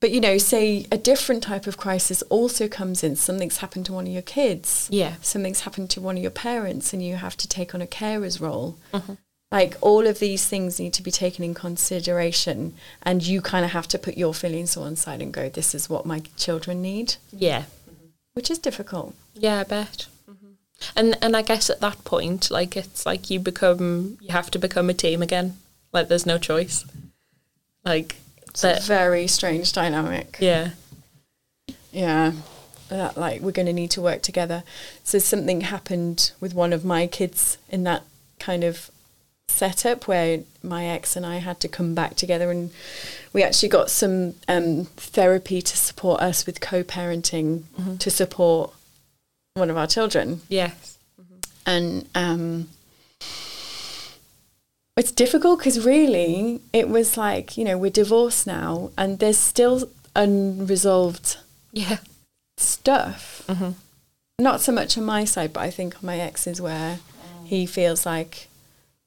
but 0.00 0.10
you 0.10 0.20
know, 0.20 0.36
say 0.38 0.86
a 0.92 0.98
different 0.98 1.42
type 1.42 1.66
of 1.66 1.76
crisis 1.78 2.20
also 2.22 2.68
comes 2.68 3.02
in. 3.02 3.16
Something's 3.16 3.58
happened 3.58 3.86
to 3.86 3.92
one 3.94 4.06
of 4.06 4.12
your 4.12 4.22
kids. 4.22 4.86
Yeah. 4.90 5.14
Something's 5.22 5.60
happened 5.60 5.88
to 5.90 6.00
one 6.00 6.16
of 6.16 6.22
your 6.22 6.30
parents, 6.30 6.92
and 6.92 7.02
you 7.02 7.16
have 7.16 7.36
to 7.38 7.48
take 7.48 7.74
on 7.74 7.80
a 7.82 7.86
carer's 7.86 8.40
role. 8.40 8.76
Like 9.52 9.76
all 9.80 10.06
of 10.06 10.18
these 10.18 10.46
things 10.48 10.80
need 10.80 10.92
to 10.94 11.02
be 11.02 11.12
taken 11.12 11.44
in 11.44 11.54
consideration, 11.54 12.74
and 13.02 13.24
you 13.24 13.40
kind 13.40 13.64
of 13.64 13.70
have 13.70 13.86
to 13.88 13.98
put 13.98 14.16
your 14.18 14.34
feelings 14.34 14.72
to 14.72 14.80
one 14.80 14.96
side 14.96 15.22
and 15.22 15.32
go, 15.32 15.48
"This 15.48 15.74
is 15.74 15.88
what 15.88 16.04
my 16.04 16.20
children 16.36 16.82
need," 16.82 17.14
Yeah. 17.32 17.64
which 18.32 18.50
is 18.50 18.58
difficult. 18.58 19.14
Yeah, 19.34 19.60
I 19.60 19.64
bet. 19.64 20.06
And 20.96 21.16
and 21.22 21.36
I 21.36 21.42
guess 21.42 21.70
at 21.70 21.80
that 21.80 22.04
point, 22.04 22.50
like 22.50 22.76
it's 22.76 23.06
like 23.06 23.30
you 23.30 23.38
become 23.40 24.18
you 24.20 24.30
have 24.30 24.50
to 24.50 24.58
become 24.58 24.90
a 24.90 24.94
team 24.94 25.22
again. 25.22 25.56
Like 25.92 26.08
there's 26.08 26.26
no 26.26 26.36
choice. 26.36 26.84
Like 27.84 28.16
It's 28.54 28.64
a 28.64 28.80
very 28.80 29.26
strange 29.26 29.72
dynamic. 29.72 30.36
Yeah. 30.40 30.70
Yeah. 31.92 32.32
That 32.88 33.16
like 33.16 33.40
we're 33.40 33.50
going 33.52 33.66
to 33.66 33.72
need 33.72 33.90
to 33.92 34.02
work 34.02 34.22
together. 34.22 34.62
So 35.02 35.18
something 35.18 35.62
happened 35.62 36.32
with 36.40 36.54
one 36.54 36.72
of 36.72 36.84
my 36.84 37.06
kids 37.06 37.58
in 37.68 37.82
that 37.84 38.02
kind 38.38 38.62
of 38.62 38.90
setup 39.48 40.06
where 40.08 40.40
my 40.62 40.86
ex 40.86 41.16
and 41.16 41.24
I 41.24 41.36
had 41.36 41.60
to 41.60 41.68
come 41.68 41.94
back 41.94 42.16
together 42.16 42.50
and 42.50 42.70
we 43.32 43.42
actually 43.42 43.68
got 43.68 43.90
some 43.90 44.34
um, 44.48 44.84
therapy 44.96 45.62
to 45.62 45.76
support 45.76 46.20
us 46.20 46.44
with 46.46 46.60
co-parenting 46.60 47.62
to 47.98 48.10
support 48.10 48.72
one 49.54 49.70
of 49.70 49.76
our 49.76 49.86
children 49.86 50.40
Yes. 50.48 50.98
and 51.66 52.08
um, 52.14 52.68
it's 54.96 55.10
difficult 55.12 55.58
because 55.58 55.84
really 55.84 56.60
it 56.72 56.88
was 56.88 57.16
like 57.16 57.56
you 57.56 57.64
know 57.64 57.76
we're 57.76 57.90
divorced 57.90 58.46
now 58.46 58.90
and 58.96 59.18
there's 59.18 59.38
still 59.38 59.88
unresolved 60.14 61.38
Yeah. 61.72 61.98
stuff 62.56 63.48
not 64.38 64.60
so 64.60 64.72
much 64.72 64.96
on 64.98 65.04
my 65.04 65.24
side 65.24 65.52
but 65.52 65.60
i 65.60 65.70
think 65.70 65.96
on 65.96 66.06
my 66.06 66.18
ex's 66.18 66.60
where 66.60 66.98
he 67.44 67.66
feels 67.66 68.04
like 68.06 68.48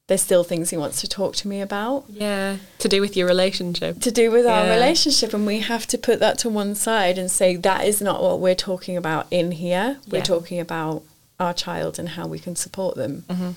there's 0.06 0.22
still 0.22 0.42
things 0.44 0.70
he 0.70 0.76
wants 0.76 1.00
to 1.02 1.06
talk 1.08 1.36
to 1.36 1.48
me 1.48 1.60
about 1.60 2.04
Yeah. 2.08 2.56
To 2.78 2.88
do 2.88 3.02
with 3.02 3.14
your 3.14 3.26
relationship. 3.26 4.00
to 4.00 4.10
do 4.10 4.30
with 4.30 4.46
our 4.46 4.64
relationship 4.70 5.34
and 5.34 5.44
we 5.46 5.58
have 5.60 5.86
to 5.88 5.98
put 5.98 6.18
that 6.20 6.38
to 6.38 6.48
one 6.48 6.74
side 6.74 7.18
and 7.18 7.30
say 7.30 7.56
that 7.56 7.84
is 7.84 8.00
not 8.00 8.22
what 8.22 8.40
we're 8.40 8.54
talking 8.54 8.96
about 8.96 9.26
in 9.30 9.50
here 9.52 9.98
we're 10.10 10.22
talking 10.22 10.58
about 10.60 11.02
our 11.38 11.52
child 11.52 11.98
and 11.98 12.10
how 12.10 12.26
we 12.26 12.38
can 12.38 12.56
support 12.56 12.96
them 12.96 13.24
Mm-hmm. 13.28 13.50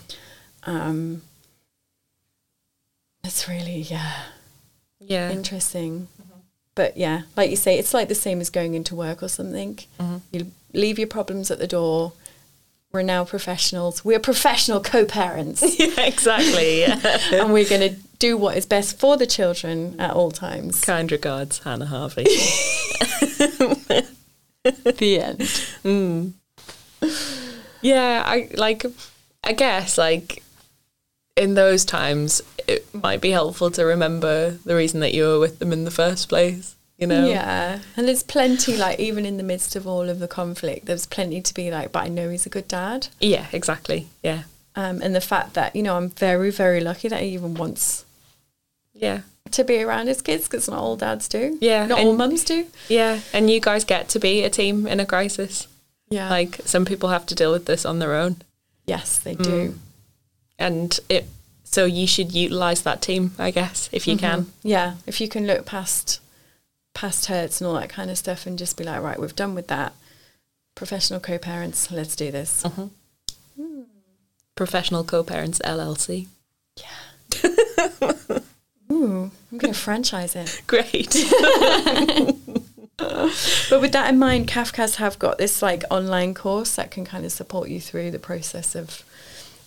um 0.69 1.21
it's 3.23 3.47
really 3.47 3.81
yeah 3.81 4.23
Yeah. 4.99 5.31
interesting 5.31 6.07
mm-hmm. 6.21 6.39
but 6.75 6.97
yeah 6.97 7.23
like 7.36 7.49
you 7.49 7.55
say 7.55 7.77
it's 7.77 7.93
like 7.93 8.07
the 8.07 8.15
same 8.15 8.41
as 8.41 8.49
going 8.49 8.73
into 8.73 8.95
work 8.95 9.21
or 9.23 9.27
something 9.27 9.75
mm-hmm. 9.99 10.17
you 10.31 10.51
leave 10.73 10.97
your 10.97 11.07
problems 11.07 11.51
at 11.51 11.60
the 11.60 11.67
door 11.67 12.13
we're 12.91 13.01
now 13.01 13.23
professionals 13.23 14.03
we're 14.03 14.19
professional 14.19 14.81
co-parents 14.81 15.62
yeah. 15.79 16.01
Exactly. 16.05 16.81
Yeah. 16.81 16.99
and 17.34 17.53
we're 17.53 17.67
going 17.67 17.81
to 17.89 17.95
do 18.19 18.38
what 18.38 18.57
is 18.57 18.65
best 18.65 18.99
for 18.99 19.17
the 19.17 19.25
children 19.25 19.99
at 19.99 20.12
all 20.12 20.31
times 20.31 20.81
kind 20.81 21.12
regards, 21.12 21.60
Hannah 21.60 21.86
Harvey. 21.88 22.23
the 24.63 25.19
end 25.19 25.39
mm. 25.84 26.31
yeah. 27.81 28.23
I 28.25 28.49
like. 28.53 28.86
I 29.43 29.53
guess 29.53 29.97
like 29.97 30.43
in 31.41 31.56
those 31.56 31.84
times, 31.86 32.41
it 32.67 32.82
might 32.93 33.19
be 33.21 33.32
helpful 33.32 33.71
to 33.71 33.84
remember 33.84 34.51
the 34.65 34.75
reason 34.75 34.99
that 35.01 35.13
you 35.13 35.23
were 35.27 35.39
with 35.39 35.60
them 35.60 35.73
in 35.73 35.84
the 35.86 35.91
first 36.04 36.30
place. 36.30 36.75
You 36.97 37.08
know. 37.08 37.27
Yeah, 37.27 37.80
and 37.97 38.08
there's 38.08 38.21
plenty 38.23 38.77
like 38.77 38.99
even 38.99 39.25
in 39.25 39.38
the 39.38 39.43
midst 39.43 39.75
of 39.75 39.88
all 39.88 40.08
of 40.08 40.19
the 40.19 40.27
conflict, 40.27 40.86
there's 40.86 41.08
plenty 41.08 41.41
to 41.41 41.54
be 41.54 41.71
like. 41.71 41.91
But 41.91 42.04
I 42.04 42.10
know 42.10 42.30
he's 42.30 42.45
a 42.45 42.49
good 42.58 42.67
dad, 42.67 43.08
Yeah. 43.19 43.47
Exactly. 43.51 44.08
Yeah. 44.21 44.43
um, 44.75 45.01
and 45.01 45.13
the 45.15 45.21
fact 45.34 45.56
that 45.56 45.75
you 45.75 45.82
know 45.84 45.97
I'm 45.97 46.10
very 46.12 46.51
very 46.51 46.80
lucky 46.80 47.08
that 47.10 47.21
he 47.21 47.30
even 47.30 47.56
wants 47.56 48.06
Yeah. 48.93 49.21
to 49.51 49.63
be 49.63 49.82
around 49.82 50.08
his 50.08 50.21
kids 50.21 50.43
because 50.47 50.69
not 50.69 50.77
all 50.80 50.95
dads 50.95 51.27
do. 51.27 51.58
Yeah, 51.60 51.88
not 51.88 51.99
all 51.99 52.15
mums 52.15 52.43
do. 52.43 52.67
Yeah, 52.88 53.19
and 53.34 53.49
you 53.49 53.60
guys 53.60 53.84
get 53.84 54.08
to 54.10 54.19
be 54.19 54.43
a 54.43 54.49
team 54.51 54.86
in 54.88 54.99
a 54.99 55.06
crisis. 55.06 55.67
Yeah, 56.10 56.30
Like 56.30 56.60
some 56.65 56.86
people 56.86 57.10
have 57.10 57.25
to 57.27 57.36
deal 57.36 57.51
with 57.51 57.65
this 57.65 57.84
on 57.86 57.97
their 57.99 58.13
own, 58.13 58.36
yes, 58.86 59.17
they 59.17 59.34
do. 59.36 59.80
And 60.62 61.00
it. 61.10 61.28
So 61.63 61.86
you 61.86 62.06
should 62.06 62.34
utilize 62.34 62.82
that 62.82 63.02
team, 63.02 63.32
I 63.39 63.52
guess, 63.52 63.89
if 63.93 64.06
you 64.06 64.17
can. 64.17 64.41
Mm-hmm. 64.41 64.67
Yeah, 64.67 64.95
if 65.08 65.21
you 65.21 65.30
can 65.30 65.47
look 65.47 65.65
past 65.65 66.19
past 66.93 67.28
hurts 67.28 67.62
and 67.62 67.67
all 67.67 67.76
that 67.76 67.89
kind 67.89 68.12
of 68.12 68.17
stuff, 68.17 68.45
and 68.45 68.60
just 68.60 68.78
be 68.78 68.84
like, 68.84 69.02
right, 69.02 69.19
we've 69.19 69.36
done 69.36 69.56
with 69.56 69.67
that. 69.67 69.93
Professional 70.76 71.19
co-parents, 71.19 71.91
let's 71.91 72.15
do 72.15 72.32
this. 72.32 72.63
Mm-hmm. 72.63 72.88
Hmm. 73.62 73.82
Professional 74.56 75.04
co-parents 75.04 75.60
LLC. 75.65 76.28
Yeah 76.78 77.39
Ooh, 78.91 79.32
I'm 79.52 79.58
going 79.58 79.74
to 79.74 79.80
franchise 79.80 80.36
it. 80.36 80.62
Great. 80.67 81.15
But 83.69 83.82
with 83.82 83.93
that 83.93 84.10
in 84.10 84.19
mind, 84.19 84.47
Cafcass 84.47 84.95
have 84.97 85.17
got 85.17 85.38
this 85.38 85.62
like 85.62 85.84
online 85.89 86.34
course 86.34 86.76
that 86.76 86.91
can 86.91 87.04
kind 87.04 87.26
of 87.26 87.32
support 87.32 87.69
you 87.69 87.82
through 87.82 88.12
the 88.12 88.19
process 88.19 88.76
of 88.76 89.04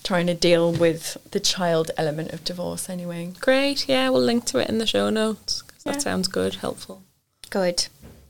trying 0.05 0.27
to 0.29 0.35
deal 0.35 0.71
with 0.73 1.17
the 1.33 1.41
child 1.41 1.91
element 1.97 2.33
of 2.33 2.45
divorce 2.45 2.89
anyway. 2.89 3.33
Great. 3.41 3.89
Yeah, 3.89 4.11
we'll 4.11 4.23
link 4.23 4.45
to 4.47 4.59
it 4.59 4.69
in 4.69 4.79
the 4.79 4.87
show 4.87 5.11
notes 5.11 5.63
'cause 5.63 5.83
that 5.85 5.95
Yeah. 5.97 6.01
sounds 6.01 6.29
good, 6.29 6.57
helpful. 6.57 7.03
Good. 7.51 7.87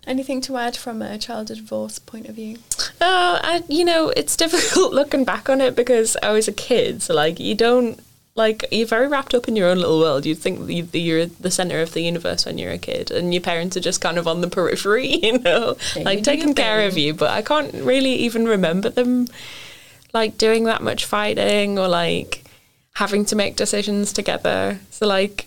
Anything 0.07 0.41
to 0.43 0.57
add 0.57 0.77
from 0.77 1.01
a 1.03 1.19
child 1.19 1.47
divorce 1.49 1.99
point 1.99 2.29
of 2.29 2.35
view? 2.37 2.59
Oh, 3.01 3.39
I, 3.43 3.63
you 3.69 3.85
know, 3.85 4.11
it's 4.17 4.37
difficult 4.45 4.93
looking 4.93 5.25
back 5.25 5.49
on 5.49 5.61
it 5.61 5.75
because 5.75 6.17
I 6.23 6.31
was 6.31 6.47
a 6.49 6.53
kid, 6.53 7.03
so 7.03 7.15
like 7.15 7.39
you 7.41 7.55
don't 7.55 7.99
Like 8.37 8.65
you're 8.73 8.89
very 8.89 9.07
wrapped 9.07 9.33
up 9.33 9.47
in 9.47 9.55
your 9.55 9.69
own 9.69 9.79
little 9.79 10.01
world. 10.01 10.27
You'd 10.27 10.39
think 10.41 10.69
you- 10.69 10.83
that 10.91 10.99
you're 10.99 11.27
the 11.27 11.53
center 11.53 11.81
of 11.81 11.93
the 11.93 12.01
universe 12.03 12.45
when 12.45 12.59
you're 12.59 12.73
a 12.73 12.79
kid, 12.79 13.13
and 13.13 13.33
your 13.33 13.41
parents 13.41 13.77
are 13.77 13.81
just 13.81 14.01
kind 14.01 14.19
of 14.19 14.27
on 14.27 14.41
the 14.41 14.49
periphery, 14.49 15.07
you 15.23 15.39
know, 15.39 15.77
Yeah, 15.95 16.03
like 16.03 16.25
taking 16.25 16.53
care 16.53 16.85
of 16.89 16.99
you. 16.99 17.15
But 17.15 17.31
I 17.31 17.43
can't 17.43 17.73
really 17.75 18.15
even 18.27 18.45
remember 18.47 18.89
them 18.91 19.29
like 20.15 20.39
doing 20.39 20.65
that 20.65 20.81
much 20.83 21.05
fighting 21.05 21.79
or 21.79 21.89
like 21.89 22.45
having 22.95 23.25
to 23.27 23.37
make 23.37 23.57
decisions 23.57 24.13
together. 24.13 24.79
So 24.91 25.07
like 25.07 25.47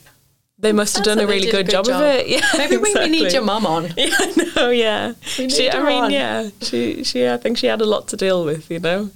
they 0.60 0.74
must 0.74 0.96
have 0.96 1.06
done 1.06 1.20
a 1.20 1.26
really 1.28 1.42
did 1.42 1.50
a 1.50 1.52
good, 1.58 1.66
good 1.68 1.72
job, 1.72 1.86
job. 1.86 2.02
of 2.02 2.08
it. 2.08 2.28
Yeah, 2.36 2.42
Maybe 2.58 2.78
we, 2.78 2.94
we 2.94 3.10
need 3.10 3.32
your 3.32 3.44
mum 3.44 3.66
on. 3.66 3.86
Yeah, 3.98 4.10
I 4.20 4.52
know. 4.56 4.70
Yeah, 4.70 5.14
she. 5.22 5.72
I 5.72 5.84
mean, 5.84 6.04
on. 6.06 6.12
yeah, 6.12 6.50
she. 6.62 7.04
She. 7.04 7.28
I 7.28 7.38
think 7.38 7.58
she 7.58 7.68
had 7.68 7.80
a 7.82 7.86
lot 7.86 8.08
to 8.10 8.18
deal 8.18 8.44
with. 8.46 8.70
You 8.70 8.80
know. 8.80 9.10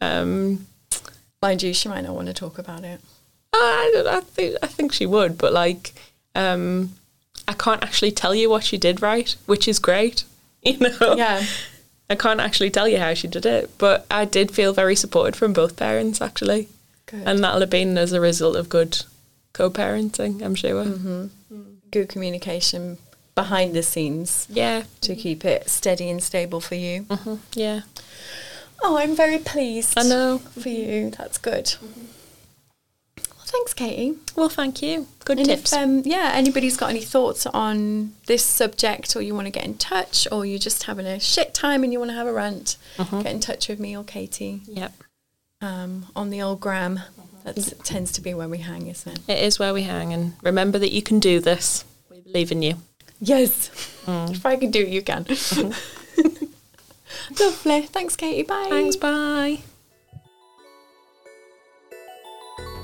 Um, 0.00 0.66
Mind 1.40 1.62
you, 1.62 1.72
she 1.72 1.88
might 1.88 2.00
not 2.02 2.14
want 2.16 2.26
to 2.26 2.34
talk 2.34 2.58
about 2.58 2.82
it. 2.84 3.00
I, 3.54 3.90
don't- 3.94 4.06
I 4.08 4.20
think. 4.20 4.56
I 4.62 4.66
think 4.66 4.92
she 4.92 5.06
would, 5.06 5.38
but 5.38 5.52
like, 5.52 5.92
um, 6.34 6.94
I 7.46 7.52
can't 7.52 7.82
actually 7.84 8.10
tell 8.10 8.34
you 8.34 8.50
what 8.50 8.64
she 8.64 8.76
did 8.76 9.00
right, 9.00 9.34
which 9.46 9.66
is 9.68 9.78
great. 9.78 10.24
You 10.64 10.76
know. 10.80 11.14
Yeah. 11.16 11.44
I 12.10 12.14
can't 12.14 12.40
actually 12.40 12.70
tell 12.70 12.88
you 12.88 12.98
how 12.98 13.12
she 13.14 13.28
did 13.28 13.44
it, 13.44 13.70
but 13.78 14.06
I 14.10 14.24
did 14.24 14.50
feel 14.50 14.72
very 14.72 14.96
supported 14.96 15.36
from 15.36 15.52
both 15.52 15.76
parents 15.76 16.20
actually, 16.22 16.68
Good. 17.06 17.22
and 17.26 17.44
that'll 17.44 17.60
have 17.60 17.70
been 17.70 17.98
as 17.98 18.12
a 18.12 18.20
result 18.20 18.56
of 18.56 18.68
good 18.68 19.04
co-parenting. 19.52 20.42
I'm 20.42 20.54
sure. 20.54 20.84
Mm-hmm. 20.84 21.26
Good 21.90 22.08
communication 22.08 22.98
behind 23.34 23.74
the 23.74 23.82
scenes 23.82 24.46
Yeah. 24.50 24.84
to 25.02 25.14
keep 25.14 25.44
it 25.44 25.68
steady 25.68 26.08
and 26.10 26.22
stable 26.22 26.60
for 26.60 26.74
you. 26.76 27.02
hmm 27.10 27.36
Yeah. 27.54 27.82
Oh, 28.82 28.96
I'm 28.96 29.14
very 29.16 29.38
pleased. 29.38 29.98
I 29.98 30.02
know. 30.04 30.38
For 30.38 30.68
you. 30.68 31.10
That's 31.10 31.36
good. 31.38 31.74
Well, 31.82 31.90
thanks, 33.50 33.74
Katie. 33.74 34.14
Well, 34.36 34.48
thank 34.48 34.82
you. 34.82 35.06
Good 35.24 35.38
and 35.38 35.48
tips. 35.48 35.72
if 35.72 35.78
um, 35.78 36.02
yeah, 36.04 36.30
anybody's 36.34 36.76
got 36.76 36.90
any 36.90 37.00
thoughts 37.02 37.46
on 37.46 38.12
this 38.26 38.44
subject, 38.44 39.14
or 39.16 39.22
you 39.22 39.34
want 39.34 39.46
to 39.46 39.50
get 39.50 39.64
in 39.64 39.74
touch, 39.76 40.26
or 40.30 40.44
you're 40.46 40.58
just 40.58 40.84
having 40.84 41.06
a 41.06 41.18
shit 41.20 41.54
time 41.54 41.82
and 41.84 41.92
you 41.92 41.98
want 41.98 42.10
to 42.10 42.16
have 42.16 42.26
a 42.26 42.32
rant, 42.32 42.76
Mhm. 42.96 43.22
get 43.22 43.32
in 43.32 43.40
touch 43.40 43.68
with 43.68 43.78
me 43.80 43.96
or 43.96 44.04
Katie 44.04 44.62
Yep. 44.66 44.92
um, 45.60 46.06
on 46.16 46.30
the 46.30 46.40
old 46.42 46.60
gram. 46.60 47.00
That 47.44 47.56
tends 47.84 48.12
to 48.12 48.20
be 48.20 48.34
where 48.34 48.48
we 48.48 48.58
hang, 48.58 48.88
isn't 48.88 49.10
it? 49.28 49.32
It 49.32 49.38
is 49.42 49.58
where 49.58 49.72
we 49.72 49.82
hang, 49.82 50.12
and 50.12 50.34
remember 50.42 50.78
that 50.80 50.92
you 50.92 51.02
can 51.02 51.18
do 51.18 51.40
this. 51.40 51.84
We 52.10 52.20
believe 52.20 52.52
in 52.52 52.62
you. 52.62 52.74
Yes. 53.20 53.70
Mm. 54.06 54.30
If 54.32 54.44
I 54.44 54.56
can 54.56 54.70
do 54.70 54.80
it, 54.82 54.88
you 54.88 55.00
can. 55.02 55.24
Lovely. 57.40 57.82
Thanks, 57.82 58.16
Katie. 58.16 58.42
Bye. 58.42 58.66
Thanks. 58.68 58.96
Bye. 58.96 59.60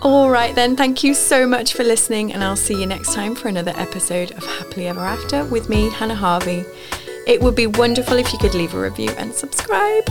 All 0.05 0.29
right, 0.29 0.55
then. 0.55 0.77
Thank 0.77 1.03
you 1.03 1.15
so 1.15 1.47
much 1.47 1.73
for 1.73 1.83
listening, 1.83 2.35
and 2.35 2.45
I'll 2.45 2.57
see 2.57 2.79
you 2.79 2.85
next 2.85 3.15
time 3.15 3.35
for 3.35 3.49
another 3.49 3.73
episode 3.75 4.33
of 4.33 4.45
Happily 4.45 4.87
Ever 4.87 5.01
After 5.01 5.47
with 5.47 5.71
me, 5.71 5.89
Hannah 5.89 6.15
Harvey. 6.15 6.63
It 7.27 7.41
would 7.41 7.55
be 7.55 7.67
wonderful 7.67 8.19
if 8.19 8.31
you 8.31 8.39
could 8.39 8.55
leave 8.55 8.75
a 8.75 8.81
review 8.81 9.09
and 9.17 9.33
subscribe. 9.33 10.05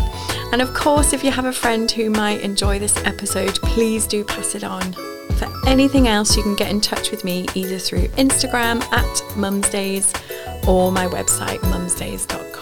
And 0.51 0.63
of 0.63 0.73
course, 0.73 1.13
if 1.13 1.23
you 1.23 1.29
have 1.29 1.45
a 1.45 1.53
friend 1.53 1.91
who 1.91 2.10
might 2.10 2.41
enjoy 2.41 2.79
this 2.79 2.97
episode, 3.06 3.53
please 3.62 4.08
do 4.08 4.23
pass 4.23 4.56
it 4.56 4.63
on. 4.63 4.93
For 5.34 5.47
anything 5.67 6.08
else, 6.08 6.36
you 6.36 6.41
can 6.41 6.56
get 6.56 6.71
in 6.71 6.82
touch 6.82 7.12
with 7.12 7.23
me 7.23 7.45
either 7.53 7.77
through 7.77 8.08
Instagram 8.17 8.82
at 8.91 9.15
mumsdays 9.36 10.12
or 10.67 10.91
my 10.91 11.06
website 11.06 11.60
mumsdays.com. 11.60 12.52